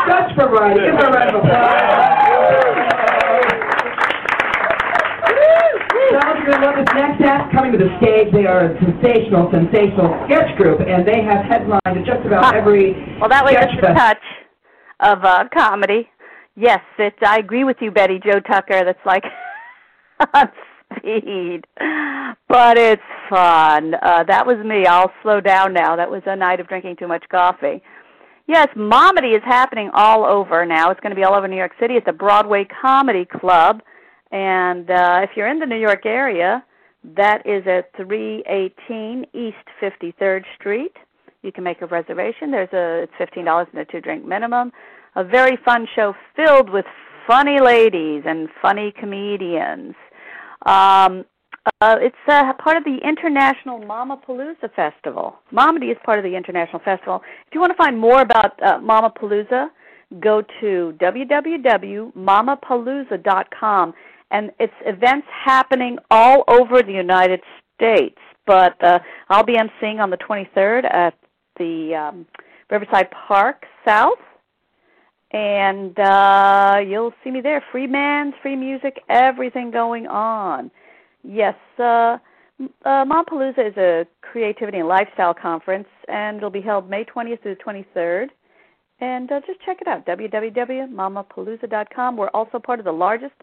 Such. 0.06 0.30
Give 0.36 0.94
her 0.94 1.06
a 1.06 1.12
round 1.12 1.30
of 1.30 1.42
applause. 1.42 2.86
Fellas, 6.10 6.38
going 6.46 6.60
to 6.60 6.66
love 6.66 6.76
this 6.76 6.94
next 6.94 7.20
act 7.24 7.52
coming 7.52 7.72
to 7.72 7.78
the 7.78 7.90
stage. 8.00 8.32
They 8.32 8.46
are 8.46 8.70
a 8.70 8.78
sensational, 8.78 9.50
sensational 9.52 10.14
sketch 10.26 10.56
group, 10.56 10.80
and 10.80 11.06
they 11.06 11.22
have 11.22 11.44
headlined 11.46 11.82
at 11.86 12.04
just 12.06 12.24
about 12.24 12.54
every 12.54 12.92
Well, 13.20 13.28
that 13.28 13.44
was 13.44 13.52
sketch 13.54 13.70
just 13.70 13.82
a 13.82 13.86
fest. 13.94 13.98
touch 13.98 14.24
of 15.00 15.24
uh, 15.24 15.44
comedy. 15.56 16.08
Yes, 16.54 16.80
it. 16.98 17.14
I 17.26 17.38
agree 17.38 17.64
with 17.64 17.76
you, 17.80 17.90
Betty 17.90 18.20
Joe 18.24 18.40
Tucker. 18.40 18.84
That's 18.84 19.04
like 19.04 19.24
on 20.34 20.48
speed, 20.98 21.66
but 22.48 22.78
it's 22.78 23.02
fun. 23.28 23.94
Uh, 24.00 24.22
that 24.24 24.46
was 24.46 24.56
me. 24.64 24.86
I'll 24.86 25.12
slow 25.22 25.40
down 25.40 25.72
now. 25.74 25.96
That 25.96 26.10
was 26.10 26.22
a 26.26 26.36
night 26.36 26.60
of 26.60 26.68
drinking 26.68 26.96
too 26.98 27.08
much 27.08 27.24
coffee. 27.30 27.82
Yes, 28.48 28.68
Momedy 28.76 29.36
is 29.36 29.42
happening 29.44 29.90
all 29.92 30.24
over 30.24 30.64
now. 30.64 30.90
It's 30.90 31.00
going 31.00 31.10
to 31.10 31.16
be 31.16 31.24
all 31.24 31.34
over 31.34 31.48
New 31.48 31.56
York 31.56 31.72
City 31.80 31.96
at 31.96 32.04
the 32.04 32.12
Broadway 32.12 32.64
Comedy 32.80 33.24
Club. 33.24 33.82
And 34.30 34.88
uh, 34.88 35.20
if 35.22 35.30
you're 35.36 35.48
in 35.48 35.58
the 35.58 35.66
New 35.66 35.78
York 35.78 36.06
area, 36.06 36.64
that 37.16 37.44
is 37.44 37.66
at 37.66 37.90
318 37.96 39.26
East 39.34 39.56
53rd 39.82 40.44
Street. 40.58 40.92
You 41.42 41.52
can 41.52 41.64
make 41.64 41.82
a 41.82 41.86
reservation. 41.86 42.50
There's 42.50 42.72
a 42.72 43.04
it's 43.04 43.12
fifteen 43.18 43.44
dollars 43.44 43.68
and 43.72 43.80
a 43.80 43.84
two 43.84 44.00
drink 44.00 44.24
minimum. 44.24 44.72
A 45.14 45.22
very 45.22 45.56
fun 45.64 45.86
show 45.94 46.12
filled 46.34 46.70
with 46.70 46.84
funny 47.26 47.60
ladies 47.60 48.24
and 48.26 48.48
funny 48.60 48.92
comedians. 48.98 49.94
Um, 50.64 51.24
uh, 51.80 51.96
it's 52.00 52.14
uh, 52.28 52.52
part 52.54 52.76
of 52.76 52.84
the 52.84 52.98
International 53.06 53.80
Mamapalooza 53.80 54.72
Festival. 54.74 55.36
Momedy 55.52 55.90
is 55.90 55.96
part 56.04 56.18
of 56.18 56.24
the 56.24 56.36
International 56.36 56.80
Festival. 56.84 57.22
If 57.46 57.54
you 57.54 57.60
want 57.60 57.72
to 57.72 57.76
find 57.76 57.98
more 57.98 58.20
about 58.20 58.62
uh, 58.62 58.78
Mamapalooza, 58.78 59.70
go 60.20 60.42
to 60.60 60.94
www.mamapalooza.com. 61.00 63.94
And 64.30 64.52
it's 64.58 64.72
events 64.84 65.26
happening 65.44 65.98
all 66.10 66.44
over 66.48 66.82
the 66.82 66.92
United 66.92 67.40
States. 67.74 68.18
But 68.46 68.82
uh, 68.82 68.98
I'll 69.28 69.44
be 69.44 69.56
emceeing 69.56 70.00
on 70.00 70.10
the 70.10 70.18
23rd 70.18 70.92
at 70.92 71.14
the 71.58 71.94
um, 71.94 72.26
Riverside 72.70 73.08
Park 73.10 73.64
South. 73.86 74.18
And 75.32 75.98
uh, 75.98 76.80
you'll 76.86 77.14
see 77.24 77.30
me 77.30 77.40
there. 77.40 77.64
Free 77.72 77.86
bands, 77.86 78.36
free 78.42 78.56
music, 78.56 79.02
everything 79.08 79.70
going 79.70 80.06
on. 80.06 80.70
Yes, 81.26 81.56
uh, 81.78 82.18
uh, 82.84 83.04
Mompalooza 83.04 83.70
is 83.70 83.76
a 83.76 84.06
creativity 84.22 84.78
and 84.78 84.88
lifestyle 84.88 85.34
conference, 85.34 85.88
and 86.08 86.36
it'll 86.36 86.50
be 86.50 86.60
held 86.60 86.88
May 86.88 87.04
20th 87.04 87.42
through 87.42 87.56
the 87.56 87.62
23rd. 87.62 88.28
And 89.00 89.30
uh, 89.30 89.40
just 89.46 89.60
check 89.60 89.78
it 89.80 89.88
out, 89.88 90.06
www.mamapalooza.com. 90.06 92.16
We're 92.16 92.28
also 92.28 92.58
part 92.58 92.78
of 92.78 92.86
the 92.86 92.92
largest 92.92 93.34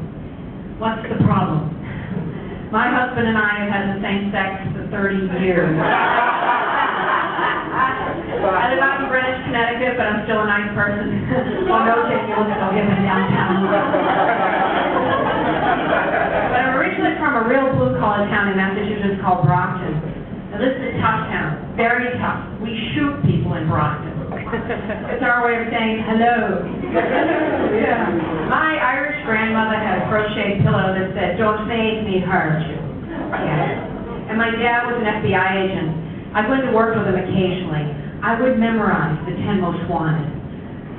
What's 0.81 1.05
the 1.05 1.21
problem? 1.21 1.69
My 2.73 2.89
husband 2.89 3.29
and 3.29 3.37
I 3.37 3.61
have 3.61 3.69
had 3.69 3.85
the 3.93 4.01
same 4.01 4.33
sex 4.33 4.65
for 4.73 4.89
30 4.89 5.29
years. 5.45 5.69
I 8.49 8.73
live 8.73 8.81
out 8.81 9.05
in 9.05 9.13
Greenwich, 9.13 9.37
Connecticut, 9.45 10.01
but 10.01 10.09
I'm 10.09 10.25
still 10.25 10.41
a 10.41 10.49
nice 10.49 10.73
person. 10.73 11.29
oh, 11.69 11.85
no, 11.85 12.09
Jane, 12.09 12.25
you 12.25 12.41
look 12.41 12.57
so 12.57 12.73
hip 12.73 12.89
and 12.89 13.05
downtown. 13.05 13.69
But 13.69 13.85
I'm 16.57 16.73
originally 16.73 17.21
from 17.21 17.37
a 17.37 17.45
real 17.45 17.69
blue-collar 17.77 18.33
town 18.33 18.49
in 18.49 18.57
Massachusetts 18.57 19.21
called 19.21 19.45
Brockton. 19.45 19.93
Now, 20.57 20.59
this 20.65 20.73
is 20.73 20.97
a 20.97 21.05
tough 21.05 21.29
town, 21.29 21.69
very 21.77 22.17
tough. 22.17 22.49
We 22.65 22.73
shoot 22.97 23.21
people 23.29 23.61
in 23.61 23.69
Brockton. 23.69 24.08
It's 25.13 25.21
our 25.21 25.45
way 25.45 25.61
of 25.61 25.69
saying 25.69 26.05
hello. 26.09 26.65
yeah. 27.77 28.09
My 28.49 28.81
Irish 28.81 29.21
grandmother 29.29 29.77
had 29.77 30.01
a 30.01 30.09
crocheted 30.09 30.65
pillow 30.65 30.97
that 30.97 31.13
said, 31.13 31.37
don't 31.37 31.69
make 31.69 32.01
me 32.09 32.25
hurt 32.25 32.65
you. 32.65 32.81
Yeah. 33.29 34.33
And 34.33 34.39
my 34.39 34.49
dad 34.49 34.89
was 34.89 34.97
an 35.05 35.09
FBI 35.21 35.49
agent. 35.53 36.33
I 36.33 36.49
went 36.49 36.65
to 36.65 36.73
work 36.73 36.97
with 36.97 37.05
him 37.13 37.21
occasionally. 37.21 37.93
I 38.25 38.41
would 38.41 38.57
memorize 38.59 39.21
the 39.29 39.37
10 39.37 39.61
most 39.61 39.85
wanted. 39.89 40.33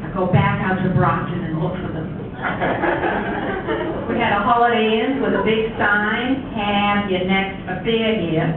I'd 0.06 0.14
go 0.14 0.30
back 0.30 0.62
out 0.62 0.82
to 0.86 0.90
Brockton 0.94 1.42
and 1.50 1.58
look 1.58 1.74
for 1.74 1.90
them. 1.90 2.06
We 4.10 4.18
had 4.18 4.34
a 4.34 4.42
Holiday 4.42 5.06
Inn 5.06 5.22
with 5.22 5.38
a 5.38 5.44
big 5.46 5.70
sign, 5.78 6.42
have 6.58 7.12
your 7.14 7.30
next 7.30 7.62
affair 7.70 8.18
here. 8.18 8.50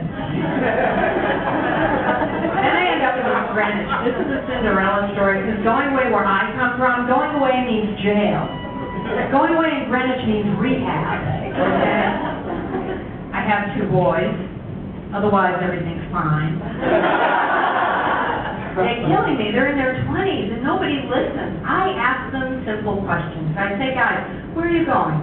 Then 2.63 2.73
I 2.73 2.83
ended 2.89 3.05
up 3.05 3.15
in 3.21 3.25
Greenwich. 3.53 3.91
This 4.07 4.17
is 4.17 4.29
a 4.33 4.41
Cinderella 4.49 5.13
story, 5.13 5.45
because 5.45 5.61
going 5.63 5.93
away 5.93 6.09
where 6.09 6.25
I 6.25 6.49
come 6.57 6.77
from, 6.81 7.05
going 7.07 7.37
away 7.37 7.61
means 7.65 7.93
jail. 8.01 8.49
Going 9.29 9.53
away 9.53 9.83
in 9.83 9.89
Greenwich 9.89 10.25
means 10.25 10.49
rehab. 10.57 11.21
I 13.33 13.41
have 13.45 13.77
two 13.77 13.85
boys, 13.91 14.33
otherwise 15.13 15.59
everything's 15.61 16.05
fine. 16.09 16.57
They're 18.73 19.05
killing 19.05 19.37
me. 19.37 19.51
They're 19.53 19.69
in 19.69 19.77
their 19.77 20.01
20s 20.09 20.53
and 20.53 20.63
nobody 20.63 21.05
listens. 21.05 21.61
I 21.61 21.93
ask 21.93 22.31
them 22.33 22.65
simple 22.65 23.05
questions. 23.05 23.53
I 23.53 23.77
say, 23.77 23.93
guys, 23.93 24.25
where 24.57 24.65
are 24.65 24.73
you 24.73 24.85
going? 24.85 25.21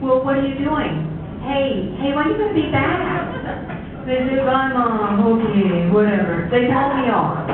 Well, 0.00 0.22
what 0.22 0.38
are 0.38 0.46
you 0.46 0.54
doing? 0.54 1.02
Hey, 1.42 1.90
hey, 1.98 2.14
when 2.14 2.26
are 2.26 2.30
you 2.30 2.38
going 2.38 2.54
to 2.54 2.60
be 2.62 2.70
back? 2.70 3.77
They 4.08 4.24
say, 4.24 4.40
bye, 4.40 4.72
mom. 4.72 5.20
Okay, 5.20 5.90
whatever. 5.92 6.48
They 6.50 6.64
tell 6.64 6.96
me 6.96 7.12
off. 7.12 7.44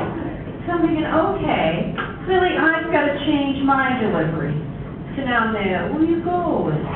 So 0.63 0.71
I'm 0.71 0.87
thinking, 0.87 1.03
okay, 1.03 1.91
clearly 2.23 2.55
I've 2.55 2.87
got 2.95 3.11
to 3.11 3.19
change 3.27 3.61
my 3.67 3.99
delivery. 3.99 4.55
So 5.19 5.27
now 5.27 5.51
I'm 5.51 5.53
there, 5.53 5.91
where 5.91 6.03
you 6.07 6.23
going? 6.23 6.79
When 6.79 6.95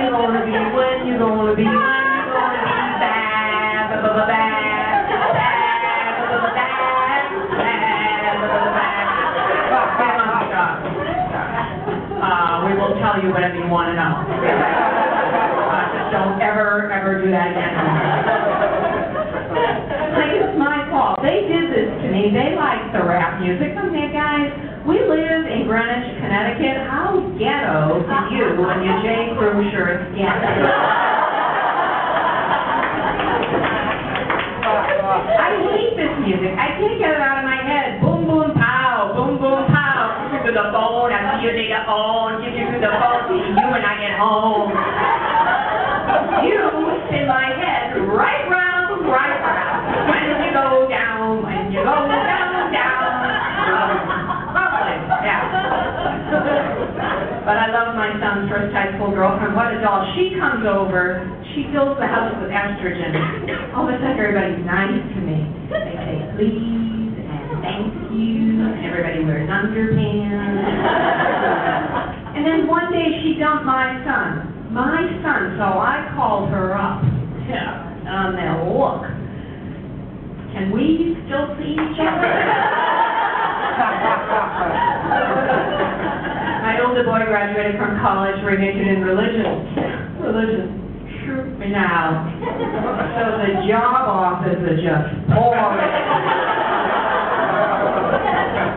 you 0.00 0.08
going 0.08 0.32
to 0.32 0.40
be? 0.48 0.56
When 0.72 1.04
you 1.04 1.18
going 1.20 1.44
to 1.44 1.56
be? 1.60 1.68
When 1.68 1.76
you 1.76 2.24
going 2.32 2.56
to 2.56 2.64
be 2.64 2.88
back? 3.04 4.00
Blah, 4.00 4.00
blah, 4.00 4.16
blah, 4.16 4.26
back. 4.32 5.12
Uh, 12.16 12.64
we 12.64 12.72
will 12.80 12.96
tell 12.98 13.22
you 13.22 13.28
whatever 13.30 13.56
you 13.56 13.68
want 13.68 13.88
to 13.88 13.94
know. 13.94 15.01
Don't 16.12 16.36
ever, 16.44 16.92
ever 16.92 17.24
do 17.24 17.32
that 17.32 17.56
again. 17.56 17.72
Like, 20.12 20.36
it's 20.36 20.52
my 20.60 20.84
fault. 20.92 21.24
They 21.24 21.48
did 21.48 21.72
this 21.72 21.88
to 21.88 22.06
me. 22.12 22.28
They 22.28 22.52
like 22.52 22.92
the 22.92 23.00
rap 23.00 23.40
music. 23.40 23.72
Okay, 23.72 24.12
guys, 24.12 24.52
we 24.84 25.00
live 25.00 25.48
in 25.48 25.64
Greenwich, 25.64 26.20
Connecticut. 26.20 26.84
How 26.84 27.16
ghetto 27.40 28.04
to 28.04 28.18
you 28.28 28.60
when 28.60 28.84
your 28.84 29.00
J. 29.00 29.32
Crew 29.40 29.64
shirts 29.72 30.12
ghetto? 30.12 30.52
I 35.32 35.48
hate 35.64 35.96
this 35.96 36.12
music. 36.28 36.52
I 36.60 36.76
can't 36.76 37.00
get 37.00 37.16
it 37.16 37.24
out 37.24 37.40
of 37.40 37.48
my 37.48 37.56
head. 37.56 38.04
Boom, 38.04 38.28
boom, 38.28 38.52
pow, 38.52 39.16
boom, 39.16 39.40
boom, 39.40 39.64
pow. 39.72 40.28
To 40.44 40.50
the 40.52 40.68
phone, 40.76 41.08
I 41.08 41.40
see 41.40 41.48
you 41.48 41.56
need 41.56 41.72
a 41.72 41.88
phone. 41.88 42.44
Get 42.44 42.52
you 42.52 42.68
to 42.68 42.78
the 42.84 42.92
phone, 43.00 43.32
you 43.32 43.64
when 43.72 43.80
I 43.80 43.96
get 43.96 44.20
home. 44.20 45.31
You 46.40 46.64
in 47.12 47.28
my 47.28 47.44
head, 47.52 48.00
right 48.08 48.48
round, 48.48 49.04
right 49.04 49.36
round. 49.36 50.08
When 50.08 50.24
you 50.40 50.48
go 50.56 50.88
down, 50.88 51.44
when 51.44 51.68
you 51.68 51.84
go 51.84 52.08
down, 52.08 52.72
down. 52.72 53.12
Lovely, 54.56 54.96
yeah. 55.28 55.44
But 57.44 57.56
I 57.60 57.68
love 57.68 57.94
my 57.94 58.16
son's 58.16 58.48
first 58.48 58.72
high 58.72 58.96
school 58.96 59.12
girlfriend. 59.12 59.52
What 59.54 59.76
a 59.76 59.80
doll. 59.84 60.08
She 60.16 60.32
comes 60.40 60.64
over. 60.64 61.20
She 61.52 61.68
fills 61.68 62.00
the 62.00 62.08
house 62.08 62.32
with 62.40 62.48
estrogen. 62.48 63.76
All 63.76 63.84
of 63.84 63.92
a 63.92 63.98
sudden, 64.00 64.16
everybody's 64.16 64.64
nice 64.64 65.04
to 65.12 65.20
me. 65.20 65.44
They 65.68 65.94
say 66.00 66.16
please 66.32 67.12
and 67.12 67.60
thank 67.60 67.92
you. 68.16 68.56
And 68.72 68.86
everybody 68.88 69.20
wears 69.26 69.50
underpants. 69.52 70.64
and 72.40 72.46
then 72.46 72.66
one 72.66 72.88
day 72.90 73.20
she 73.20 73.36
dumped 73.38 73.68
my 73.68 74.00
son. 74.08 74.61
My 74.72 75.04
son. 75.20 75.56
So 75.60 75.64
I 75.64 76.08
called 76.16 76.48
her 76.48 76.72
up. 76.74 77.02
Yeah. 77.48 77.92
Um, 78.08 78.36
now 78.36 78.64
look. 78.64 79.02
Can 80.52 80.70
we 80.72 81.16
still 81.26 81.54
see 81.60 81.72
each 81.72 81.98
other? 82.00 82.32
My 86.62 86.78
older 86.80 87.02
boy 87.04 87.24
graduated 87.26 87.76
from 87.76 87.98
college, 88.00 88.36
majored 88.44 88.86
in 88.86 89.02
religion. 89.02 89.74
Religion. 90.20 90.78
Now, 91.70 92.26
so 93.16 93.22
the 93.38 93.66
job 93.68 94.08
offers 94.08 94.56
are 94.56 94.76
just 94.76 95.26
boring. 95.28 96.71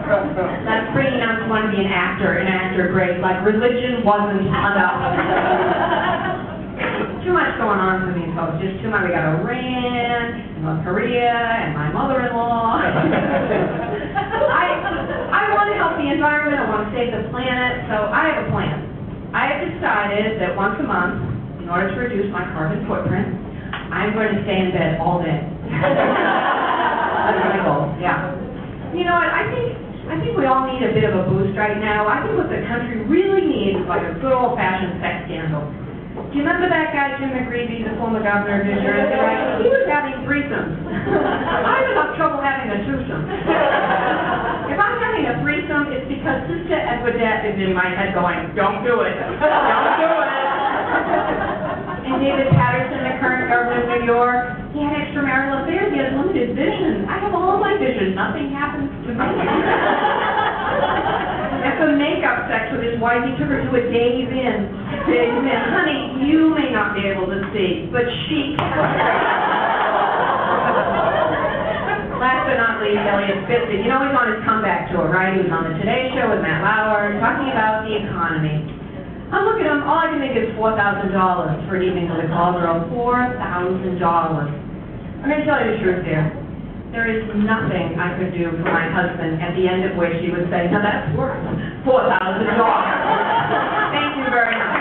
That's 0.05 0.93
bringing 0.93 1.21
up 1.25 1.41
to 1.41 1.49
want 1.49 1.65
to 1.65 1.71
be 1.73 1.81
an 1.81 1.89
actor, 1.89 2.37
an 2.37 2.45
actor 2.45 2.93
great. 2.93 3.17
Like 3.21 3.41
religion 3.41 4.05
wasn't 4.05 4.45
enough. 4.45 5.01
too 7.25 7.33
much 7.33 7.57
going 7.57 7.81
on 7.81 8.05
for 8.05 8.13
me, 8.13 8.29
folks. 8.37 8.61
Just 8.61 8.77
too 8.85 8.93
much. 8.93 9.01
We 9.09 9.17
got 9.17 9.25
Iran, 9.41 9.57
and 9.57 10.61
North 10.61 10.85
Korea, 10.85 11.33
and 11.33 11.73
my 11.73 11.89
mother-in-law. 11.89 12.85
I 14.53 14.65
I 15.33 15.41
want 15.57 15.73
to 15.73 15.77
help 15.81 15.97
the 15.97 16.05
environment. 16.13 16.61
I 16.61 16.69
want 16.69 16.85
to 16.85 16.93
save 16.93 17.09
the 17.09 17.25
planet. 17.33 17.89
So 17.89 18.13
I 18.13 18.29
have 18.29 18.45
a 18.45 18.47
plan. 18.53 18.77
I 19.33 19.49
have 19.49 19.61
decided 19.65 20.37
that 20.37 20.53
once 20.53 20.77
a 20.79 20.85
month, 20.85 21.17
in 21.65 21.67
order 21.67 21.89
to 21.89 21.97
reduce 21.97 22.29
my 22.29 22.45
carbon 22.53 22.85
footprint, 22.85 23.33
I'm 23.89 24.13
going 24.13 24.37
to 24.37 24.41
stay 24.45 24.61
in 24.61 24.71
bed 24.71 25.01
all 25.01 25.17
day. 25.17 25.41
That's 27.25 27.41
my 27.41 27.57
goal. 27.65 27.89
Yeah. 27.97 28.37
You 28.93 29.03
know 29.03 29.17
what? 29.17 29.27
I 29.27 29.49
think 29.49 29.84
I 30.05 30.21
think 30.21 30.37
we 30.37 30.45
all 30.45 30.69
need 30.69 30.85
a 30.85 30.93
bit 30.93 31.01
of 31.01 31.17
a 31.17 31.23
boost 31.25 31.57
right 31.57 31.81
now. 31.81 32.05
I 32.05 32.21
think 32.21 32.37
what 32.37 32.49
the 32.53 32.61
country 32.69 33.01
really 33.09 33.41
needs 33.41 33.81
is 33.81 33.87
like 33.89 34.05
a 34.05 34.13
good 34.21 34.33
old-fashioned 34.33 35.01
sex 35.01 35.25
scandal. 35.25 35.65
Do 36.15 36.33
you 36.37 36.45
remember 36.45 36.69
that 36.69 36.93
guy, 36.93 37.17
Jim 37.17 37.33
McGreevey, 37.33 37.83
the 37.83 37.97
former 37.97 38.21
governor 38.21 38.61
of 38.61 38.69
New 38.69 38.79
Jersey, 38.79 39.17
right? 39.17 39.59
He 39.59 39.67
was 39.67 39.83
having 39.89 40.21
threesomes. 40.23 40.77
I 41.73 41.89
would 41.89 41.97
have 41.97 42.13
trouble 42.15 42.39
having 42.39 42.69
a 42.71 42.77
twosome. 42.85 43.25
If 44.65 44.81
I'm 44.81 44.97
having 44.97 45.29
a 45.29 45.39
threesome, 45.45 45.93
it's 45.93 46.09
because 46.09 46.41
Sister 46.49 46.73
Edwardette 46.73 47.45
is 47.53 47.55
in 47.61 47.71
my 47.77 47.85
head 47.85 48.17
going, 48.17 48.49
don't 48.57 48.81
do 48.81 49.05
it, 49.05 49.13
don't 49.13 49.37
do 50.01 50.09
it. 50.09 50.33
And 52.05 52.21
David 52.21 52.53
Paterson, 52.53 53.01
the 53.01 53.17
current 53.17 53.49
governor 53.49 53.81
of 53.81 53.89
New 53.89 54.05
York, 54.05 54.61
he 54.77 54.85
had 54.85 54.93
extramarital 54.93 55.65
affairs, 55.65 55.89
he 55.89 55.97
has 55.97 56.13
limited 56.13 56.53
vision. 56.53 57.09
I 57.09 57.17
have 57.17 57.33
all 57.33 57.57
of 57.57 57.59
my 57.59 57.73
vision, 57.81 58.13
nothing 58.13 58.53
happens 58.53 58.93
to 59.05 59.13
me. 59.13 59.25
After 61.65 61.93
makeup 61.93 62.49
with 62.73 62.83
his 62.83 62.97
wife, 62.99 63.21
he 63.25 63.31
took 63.37 63.49
her 63.49 63.61
to 63.61 63.71
a 63.77 63.83
Days 63.93 64.29
Inn. 64.29 64.59
Days 65.05 65.33
Inn, 65.33 65.61
honey, 65.71 66.25
you 66.25 66.53
may 66.53 66.73
not 66.73 66.97
be 66.97 67.05
able 67.05 67.29
to 67.29 67.39
see, 67.53 67.87
but 67.93 68.05
she 68.25 68.57
Last 72.15 72.47
but 72.47 72.55
not 72.55 72.79
least, 72.79 73.03
Eliot 73.03 73.43
Spitzer. 73.43 73.75
You 73.75 73.91
know 73.91 74.07
he's 74.07 74.15
on 74.15 74.31
his 74.31 74.41
comeback 74.47 74.89
tour, 74.89 75.11
right? 75.11 75.35
He 75.35 75.43
was 75.43 75.51
on 75.51 75.67
the 75.67 75.75
Today 75.83 76.15
Show 76.15 76.31
with 76.31 76.39
Matt 76.41 76.63
Lauer, 76.63 77.11
talking 77.19 77.51
about 77.51 77.83
the 77.83 77.91
economy. 77.91 78.63
I 79.35 79.43
look 79.43 79.59
at 79.59 79.67
him, 79.67 79.83
all 79.83 79.99
I 79.99 80.15
can 80.15 80.23
think 80.23 80.37
is 80.39 80.47
four 80.55 80.71
thousand 80.79 81.11
dollars 81.11 81.59
for 81.67 81.75
an 81.75 81.83
evening 81.83 82.07
with 82.07 82.23
a 82.23 82.29
call 82.31 82.55
girl. 82.55 82.87
Four 82.87 83.19
thousand 83.35 83.99
dollars. 83.99 84.47
I'm 84.47 85.27
gonna 85.27 85.43
tell 85.43 85.59
you 85.59 85.75
the 85.75 85.79
truth 85.83 86.07
here. 86.07 86.44
There 86.95 87.11
is 87.11 87.27
nothing 87.43 87.99
I 87.99 88.15
could 88.17 88.31
do 88.31 88.55
for 88.55 88.71
my 88.71 88.87
husband 88.87 89.43
at 89.43 89.51
the 89.51 89.67
end 89.67 89.83
of 89.83 89.97
which 89.97 90.15
he 90.23 90.31
would 90.31 90.47
say, 90.47 90.71
now 90.71 90.79
that's 90.79 91.11
worth 91.11 91.35
four 91.83 92.07
thousand 92.07 92.55
dollars. 92.55 92.87
Thank 93.91 94.15
you 94.15 94.23
very 94.31 94.55
much. 94.55 94.79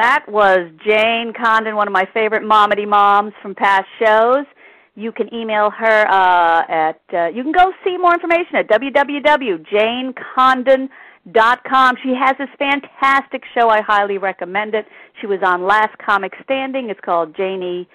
That 0.00 0.24
was 0.26 0.72
Jane 0.82 1.34
Condon, 1.36 1.76
one 1.76 1.86
of 1.86 1.92
my 1.92 2.08
favorite 2.14 2.42
momedy 2.42 2.88
moms 2.88 3.34
from 3.42 3.54
past 3.54 3.84
shows. 4.02 4.46
You 4.94 5.12
can 5.12 5.28
email 5.34 5.70
her 5.70 6.08
uh, 6.08 6.62
at, 6.70 7.02
uh, 7.12 7.26
you 7.28 7.42
can 7.42 7.52
go 7.52 7.70
see 7.84 7.98
more 7.98 8.14
information 8.14 8.56
at 8.56 8.66
www.janecondon.com. 8.68 10.88
She 11.24 12.14
has 12.14 12.36
this 12.38 12.48
fantastic 12.58 13.42
show. 13.54 13.68
I 13.68 13.80
highly 13.82 14.18
recommend 14.18 14.74
it. 14.74 14.86
She 15.20 15.26
was 15.26 15.38
on 15.44 15.66
Last 15.66 15.96
Comic 15.98 16.32
Standing. 16.42 16.90
It's 16.90 17.00
called 17.00 17.36
Janie 17.36 17.88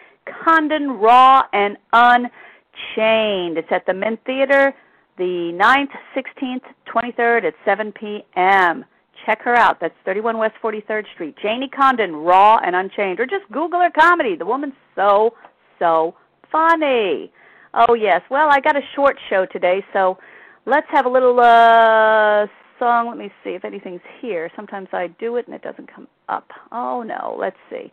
Condon, 0.43 0.91
Raw 0.91 1.43
and 1.53 1.77
Unchained. 1.91 3.57
It's 3.57 3.71
at 3.71 3.85
the 3.85 3.93
Mint 3.93 4.19
Theater 4.25 4.73
the 5.17 5.51
9th, 5.53 5.89
16th, 6.15 6.61
23rd 6.87 7.45
at 7.45 7.53
7 7.65 7.91
p.m. 7.91 8.85
Check 9.25 9.41
her 9.41 9.55
out. 9.55 9.79
That's 9.81 9.95
31 10.05 10.37
West 10.37 10.53
43rd 10.63 11.03
Street. 11.13 11.35
Janie 11.41 11.69
Condon, 11.69 12.15
Raw 12.15 12.59
and 12.63 12.75
Unchained. 12.75 13.19
Or 13.19 13.25
just 13.25 13.51
Google 13.51 13.81
her 13.81 13.89
comedy. 13.89 14.35
The 14.35 14.45
woman's 14.45 14.75
so, 14.95 15.33
so 15.79 16.15
funny. 16.51 17.31
Oh, 17.73 17.95
yes. 17.95 18.21
Well, 18.29 18.47
I 18.49 18.59
got 18.59 18.77
a 18.77 18.81
short 18.95 19.17
show 19.29 19.45
today, 19.47 19.83
so 19.91 20.17
let's 20.65 20.87
have 20.91 21.05
a 21.05 21.09
little 21.09 21.39
uh 21.39 22.45
song. 22.79 23.07
Let 23.07 23.17
me 23.17 23.31
see 23.43 23.51
if 23.51 23.65
anything's 23.65 24.01
here. 24.21 24.49
Sometimes 24.55 24.87
I 24.93 25.07
do 25.19 25.35
it 25.37 25.47
and 25.47 25.55
it 25.55 25.61
doesn't 25.61 25.93
come 25.93 26.07
up. 26.29 26.49
Oh, 26.71 27.03
no. 27.03 27.35
Let's 27.39 27.57
see. 27.69 27.91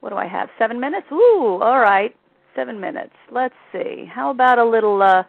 What 0.00 0.10
do 0.10 0.16
I 0.16 0.26
have? 0.26 0.48
Seven 0.58 0.80
minutes? 0.80 1.06
Ooh, 1.12 1.60
all 1.62 1.80
right. 1.80 2.14
Seven 2.56 2.80
minutes. 2.80 3.14
Let's 3.30 3.54
see. 3.72 4.04
How 4.12 4.30
about 4.30 4.58
a 4.58 4.64
little 4.64 5.02
uh 5.02 5.22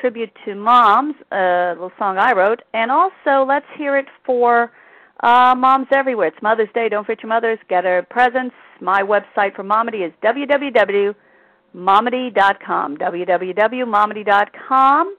tribute 0.00 0.30
to 0.44 0.54
moms, 0.54 1.14
a 1.32 1.72
little 1.74 1.92
song 1.98 2.18
I 2.18 2.32
wrote, 2.32 2.62
and 2.74 2.90
also 2.90 3.44
let's 3.46 3.66
hear 3.76 3.96
it 3.96 4.06
for 4.24 4.72
uh, 5.20 5.54
moms 5.56 5.86
everywhere. 5.92 6.26
It's 6.28 6.42
Mother's 6.42 6.68
Day. 6.74 6.88
Don't 6.88 7.04
forget 7.04 7.22
your 7.22 7.30
mothers. 7.30 7.58
Get 7.68 7.84
her 7.84 8.04
presents. 8.08 8.54
My 8.80 9.02
website 9.02 9.54
for 9.54 9.62
Momedy 9.64 10.06
is 10.06 10.12
www.momedy.com. 10.22 12.96
www.momedy.com. 12.96 15.16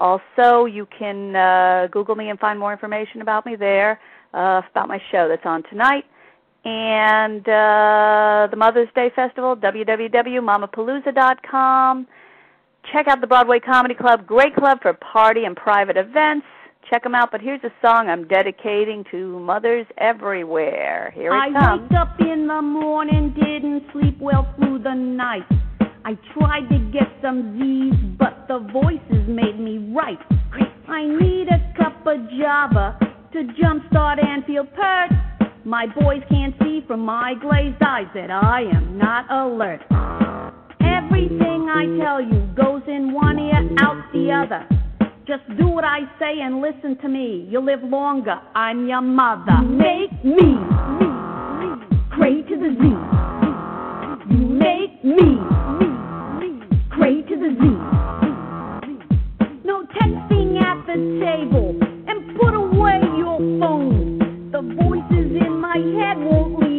Also, 0.00 0.64
you 0.64 0.88
can 0.98 1.36
uh, 1.36 1.86
Google 1.92 2.16
me 2.16 2.30
and 2.30 2.40
find 2.40 2.58
more 2.58 2.72
information 2.72 3.20
about 3.20 3.44
me 3.44 3.54
there, 3.54 4.00
uh, 4.32 4.62
about 4.70 4.88
my 4.88 4.98
show 5.12 5.28
that's 5.28 5.44
on 5.44 5.62
tonight. 5.64 6.04
And 6.64 7.42
uh, 7.42 8.48
the 8.50 8.56
Mother's 8.56 8.88
Day 8.94 9.10
Festival, 9.14 9.54
www.mamapalooza.com. 9.56 12.06
Check 12.92 13.08
out 13.08 13.20
the 13.20 13.26
Broadway 13.26 13.60
Comedy 13.60 13.94
Club, 13.94 14.26
great 14.26 14.56
club 14.56 14.78
for 14.80 14.94
party 14.94 15.44
and 15.44 15.54
private 15.54 15.98
events. 15.98 16.46
Check 16.88 17.02
them 17.02 17.14
out. 17.14 17.30
But 17.30 17.42
here's 17.42 17.62
a 17.62 17.70
song 17.82 18.08
I'm 18.08 18.26
dedicating 18.26 19.04
to 19.10 19.38
mothers 19.38 19.86
everywhere. 19.98 21.12
Here 21.14 21.30
it 21.30 21.38
comes 21.38 21.56
I 21.56 21.60
comes. 21.60 21.82
wake 21.82 21.92
up 22.00 22.18
in 22.20 22.46
the 22.46 22.62
morning, 22.62 23.34
didn't 23.34 23.82
sleep 23.92 24.16
well 24.18 24.50
through 24.56 24.78
the 24.78 24.94
night. 24.94 25.44
I 26.04 26.14
tried 26.34 26.68
to 26.70 26.78
get 26.92 27.08
some 27.22 27.58
Z's, 27.58 28.16
but 28.18 28.46
the 28.48 28.58
voices 28.72 29.28
made 29.28 29.60
me 29.60 29.92
right. 29.94 30.18
I 30.88 31.04
need 31.04 31.48
a 31.48 31.72
cup 31.76 32.06
of 32.06 32.18
Java 32.38 32.98
to 33.32 33.38
jumpstart 33.60 34.24
and 34.24 34.44
feel 34.44 34.64
pert. 34.64 35.10
My 35.64 35.86
boys 35.86 36.22
can't 36.28 36.54
see 36.62 36.82
from 36.86 37.00
my 37.00 37.34
glazed 37.40 37.82
eyes 37.82 38.06
that 38.14 38.30
I 38.30 38.62
am 38.62 38.96
not 38.98 39.30
alert. 39.30 39.82
Everything 40.80 41.68
I 41.68 41.84
tell 42.02 42.20
you 42.20 42.48
goes 42.56 42.82
in 42.88 43.12
one 43.12 43.38
ear, 43.38 43.70
out 43.78 44.02
the 44.12 44.32
other. 44.32 44.66
Just 45.26 45.42
do 45.58 45.68
what 45.68 45.84
I 45.84 46.00
say 46.18 46.40
and 46.40 46.60
listen 46.60 46.96
to 47.02 47.08
me. 47.08 47.46
You'll 47.50 47.64
live 47.64 47.84
longer. 47.84 48.40
I'm 48.54 48.88
your 48.88 49.02
mother. 49.02 49.62
Make 49.62 50.24
me, 50.24 50.56
me, 50.98 51.10
me, 51.60 51.68
cray 52.10 52.42
to 52.42 52.56
the 52.56 52.74
Z. 52.80 53.20
You 54.34 54.46
make 54.46 55.04
me, 55.04 55.38
the 60.90 61.20
table 61.22 61.70
and 62.08 62.36
put 62.36 62.54
away 62.54 62.98
your 63.16 63.38
phone. 63.60 64.18
The 64.50 64.62
voices 64.62 65.30
in 65.40 65.60
my 65.60 65.76
head 65.78 66.18
won't 66.18 66.58
leave 66.58 66.69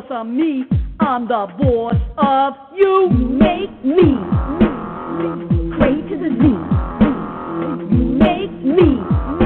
boss 0.00 0.20
of 0.20 0.26
me, 0.26 0.64
I'm 1.00 1.28
the 1.28 1.46
boss 1.58 1.94
of 2.18 2.54
you. 2.76 3.08
Make 3.10 3.84
me 3.84 4.16
pray 5.76 6.00
to 6.08 6.16
the 6.16 6.30
Z. 6.40 6.42
You 7.90 8.04
make 8.18 8.52
me 8.64 9.39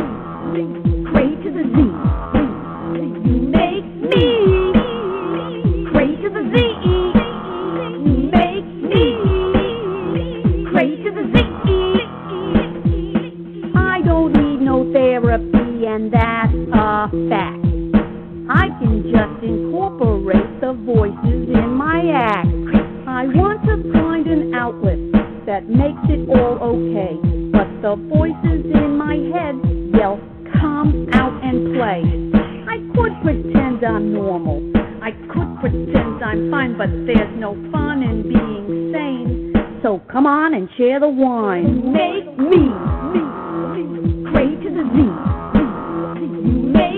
make 46.72 46.93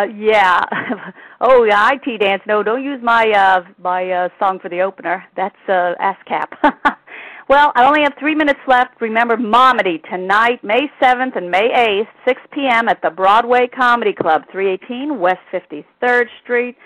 Uh, 0.00 0.04
yeah. 0.16 0.62
oh, 1.40 1.64
yeah. 1.64 1.90
IT 1.92 2.20
dance. 2.20 2.42
No, 2.46 2.62
don't 2.62 2.82
use 2.82 3.00
my 3.02 3.30
uh, 3.30 3.64
my 3.78 4.10
uh, 4.10 4.28
song 4.38 4.58
for 4.60 4.68
the 4.68 4.80
opener. 4.80 5.24
That's 5.36 5.56
uh, 5.68 5.94
ASCAP. 6.00 6.48
well, 7.48 7.72
I 7.74 7.84
only 7.84 8.02
have 8.02 8.14
three 8.18 8.34
minutes 8.34 8.60
left. 8.66 9.00
Remember, 9.00 9.36
Momedy 9.36 10.02
tonight, 10.08 10.62
May 10.64 10.90
seventh 11.02 11.36
and 11.36 11.50
May 11.50 11.68
eighth, 11.74 12.08
six 12.26 12.40
p.m. 12.52 12.88
at 12.88 13.02
the 13.02 13.10
Broadway 13.10 13.68
Comedy 13.68 14.12
Club, 14.12 14.42
three 14.50 14.70
eighteen 14.70 15.18
West 15.18 15.40
Fifty 15.50 15.84
Third 16.00 16.28
Street. 16.42 16.76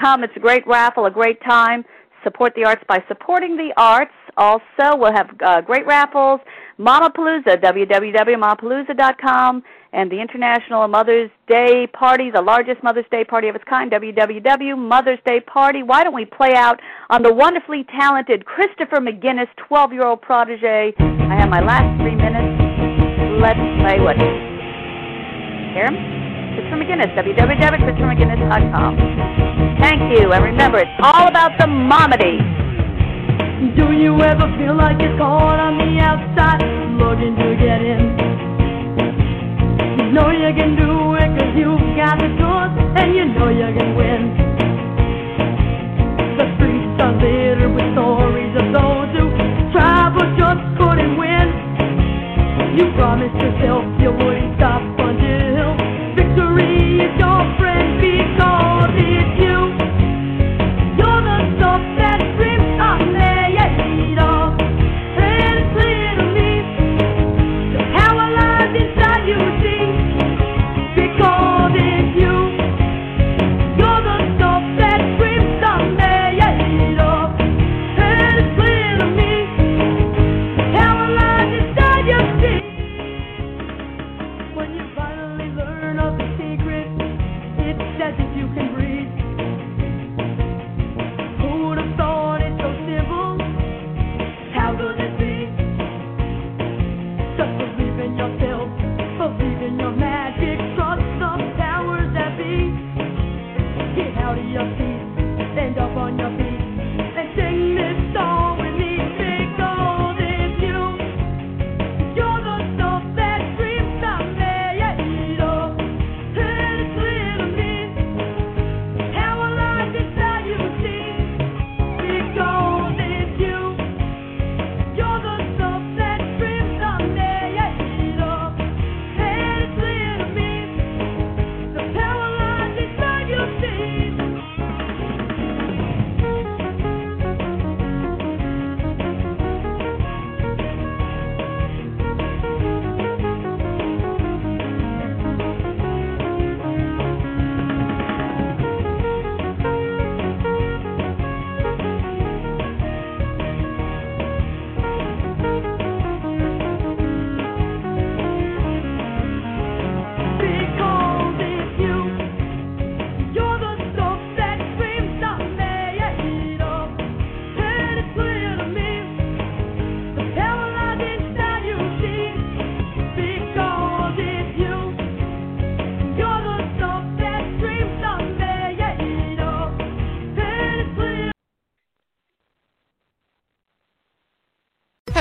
Come. 0.00 0.24
It's 0.24 0.36
a 0.36 0.40
great 0.40 0.66
raffle, 0.66 1.04
a 1.04 1.10
great 1.10 1.42
time. 1.42 1.84
Support 2.24 2.54
the 2.54 2.64
arts 2.64 2.82
by 2.88 3.04
supporting 3.08 3.56
the 3.56 3.72
arts. 3.76 4.12
Also, 4.36 4.94
we'll 4.94 5.12
have 5.12 5.28
uh, 5.44 5.60
great 5.60 5.84
raffles. 5.86 6.40
Mamapalooza, 6.78 7.60
www.mamapalooza.com, 7.60 9.62
and 9.92 10.10
the 10.10 10.18
International 10.20 10.88
Mother's 10.88 11.30
Day 11.46 11.86
Party, 11.86 12.30
the 12.30 12.40
largest 12.40 12.82
Mother's 12.82 13.04
Day 13.10 13.24
party 13.24 13.48
of 13.48 13.54
its 13.54 13.64
kind, 13.68 13.90
www.mothers 13.90 15.18
Day 15.26 15.40
Party. 15.40 15.82
Why 15.82 16.02
don't 16.04 16.14
we 16.14 16.24
play 16.24 16.54
out 16.54 16.80
on 17.10 17.22
the 17.22 17.30
wonderfully 17.32 17.84
talented 17.98 18.46
Christopher 18.46 18.96
McGinnis, 18.98 19.48
12-year-old 19.70 20.22
protege? 20.22 20.94
I 20.98 21.36
have 21.38 21.50
my 21.50 21.60
last 21.60 22.00
three 22.00 22.16
minutes. 22.16 22.62
Let's 23.40 23.60
play 23.82 24.00
with 24.00 24.16
it. 24.16 24.52
Hear 25.74 25.86
him? 25.86 25.96
Christopher 26.54 26.78
McGinnis, 26.82 27.10
www.christophermcginnis.com. 27.16 29.51
Thank 29.80 30.12
you, 30.12 30.32
and 30.32 30.44
remember, 30.44 30.78
it's 30.78 30.90
all 31.02 31.28
about 31.28 31.58
the 31.58 31.66
momedy. 31.66 32.38
Do 33.76 33.92
you 33.92 34.20
ever 34.22 34.46
feel 34.58 34.74
like 34.76 34.96
it's 35.00 35.16
cold 35.18 35.58
on 35.58 35.78
the 35.78 36.00
outside, 36.00 36.62
looking 36.98 37.36
to 37.36 37.56
get 37.56 37.80
in? 37.80 38.02
You 39.98 40.12
know 40.12 40.30
you 40.30 40.52
can 40.54 40.76
do 40.76 41.14
it 41.14 41.28
cause 41.38 41.54
you've 41.56 41.96
got 41.96 42.18
the 42.18 42.28
tools, 42.36 42.72
and 43.00 43.14
you 43.14 43.24
know 43.32 43.48
you 43.48 43.72
can 43.78 43.96
win. 43.96 44.61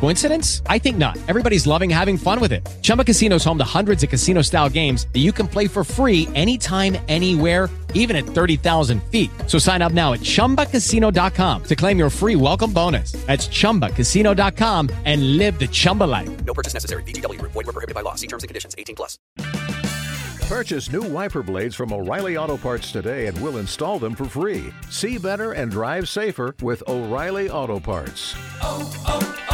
Coincidence? 0.00 0.60
I 0.66 0.78
think 0.78 0.98
not. 0.98 1.16
Everybody's 1.28 1.66
loving 1.66 1.88
having 1.88 2.18
fun 2.18 2.38
with 2.40 2.52
it. 2.52 2.68
Chumba 2.82 3.04
Casino 3.04 3.36
is 3.36 3.44
home 3.44 3.56
to 3.58 3.64
hundreds 3.64 4.02
of 4.02 4.10
casino 4.10 4.42
style 4.42 4.68
games 4.68 5.06
that 5.14 5.20
you 5.20 5.32
can 5.32 5.48
play 5.48 5.66
for 5.66 5.82
free 5.84 6.28
anytime, 6.34 6.98
anywhere, 7.08 7.70
even 7.94 8.14
at 8.16 8.26
30,000 8.26 9.02
feet. 9.04 9.30
So 9.46 9.58
sign 9.58 9.80
up 9.80 9.92
now 9.92 10.12
at 10.12 10.20
chumbacasino.com 10.20 11.62
to 11.64 11.76
claim 11.76 11.98
your 11.98 12.10
free 12.10 12.36
welcome 12.36 12.72
bonus. 12.72 13.12
That's 13.26 13.48
chumbacasino.com 13.48 14.90
and 15.06 15.38
live 15.38 15.58
the 15.58 15.68
Chumba 15.68 16.04
life. 16.04 16.44
No 16.44 16.52
purchase 16.52 16.74
necessary. 16.74 17.02
VGW 17.04 17.38
Group. 17.38 17.52
Void 17.52 17.66
were 17.66 17.72
prohibited 17.72 17.94
by 17.94 18.02
law. 18.02 18.14
See 18.16 18.26
terms 18.26 18.42
and 18.42 18.48
conditions. 18.48 18.74
18 18.76 18.96
plus. 18.96 19.18
Purchase 20.48 20.92
new 20.92 21.02
wiper 21.02 21.42
blades 21.42 21.74
from 21.74 21.90
O'Reilly 21.90 22.36
Auto 22.36 22.58
Parts 22.58 22.92
today 22.92 23.28
and 23.28 23.42
we'll 23.42 23.56
install 23.56 23.98
them 23.98 24.14
for 24.14 24.26
free. 24.26 24.72
See 24.90 25.16
better 25.16 25.52
and 25.52 25.70
drive 25.70 26.06
safer 26.06 26.54
with 26.60 26.82
O'Reilly 26.86 27.48
Auto 27.48 27.80
Parts. 27.80 28.34
oh, 28.60 28.92
oh, 29.06 29.46
oh. 29.50 29.53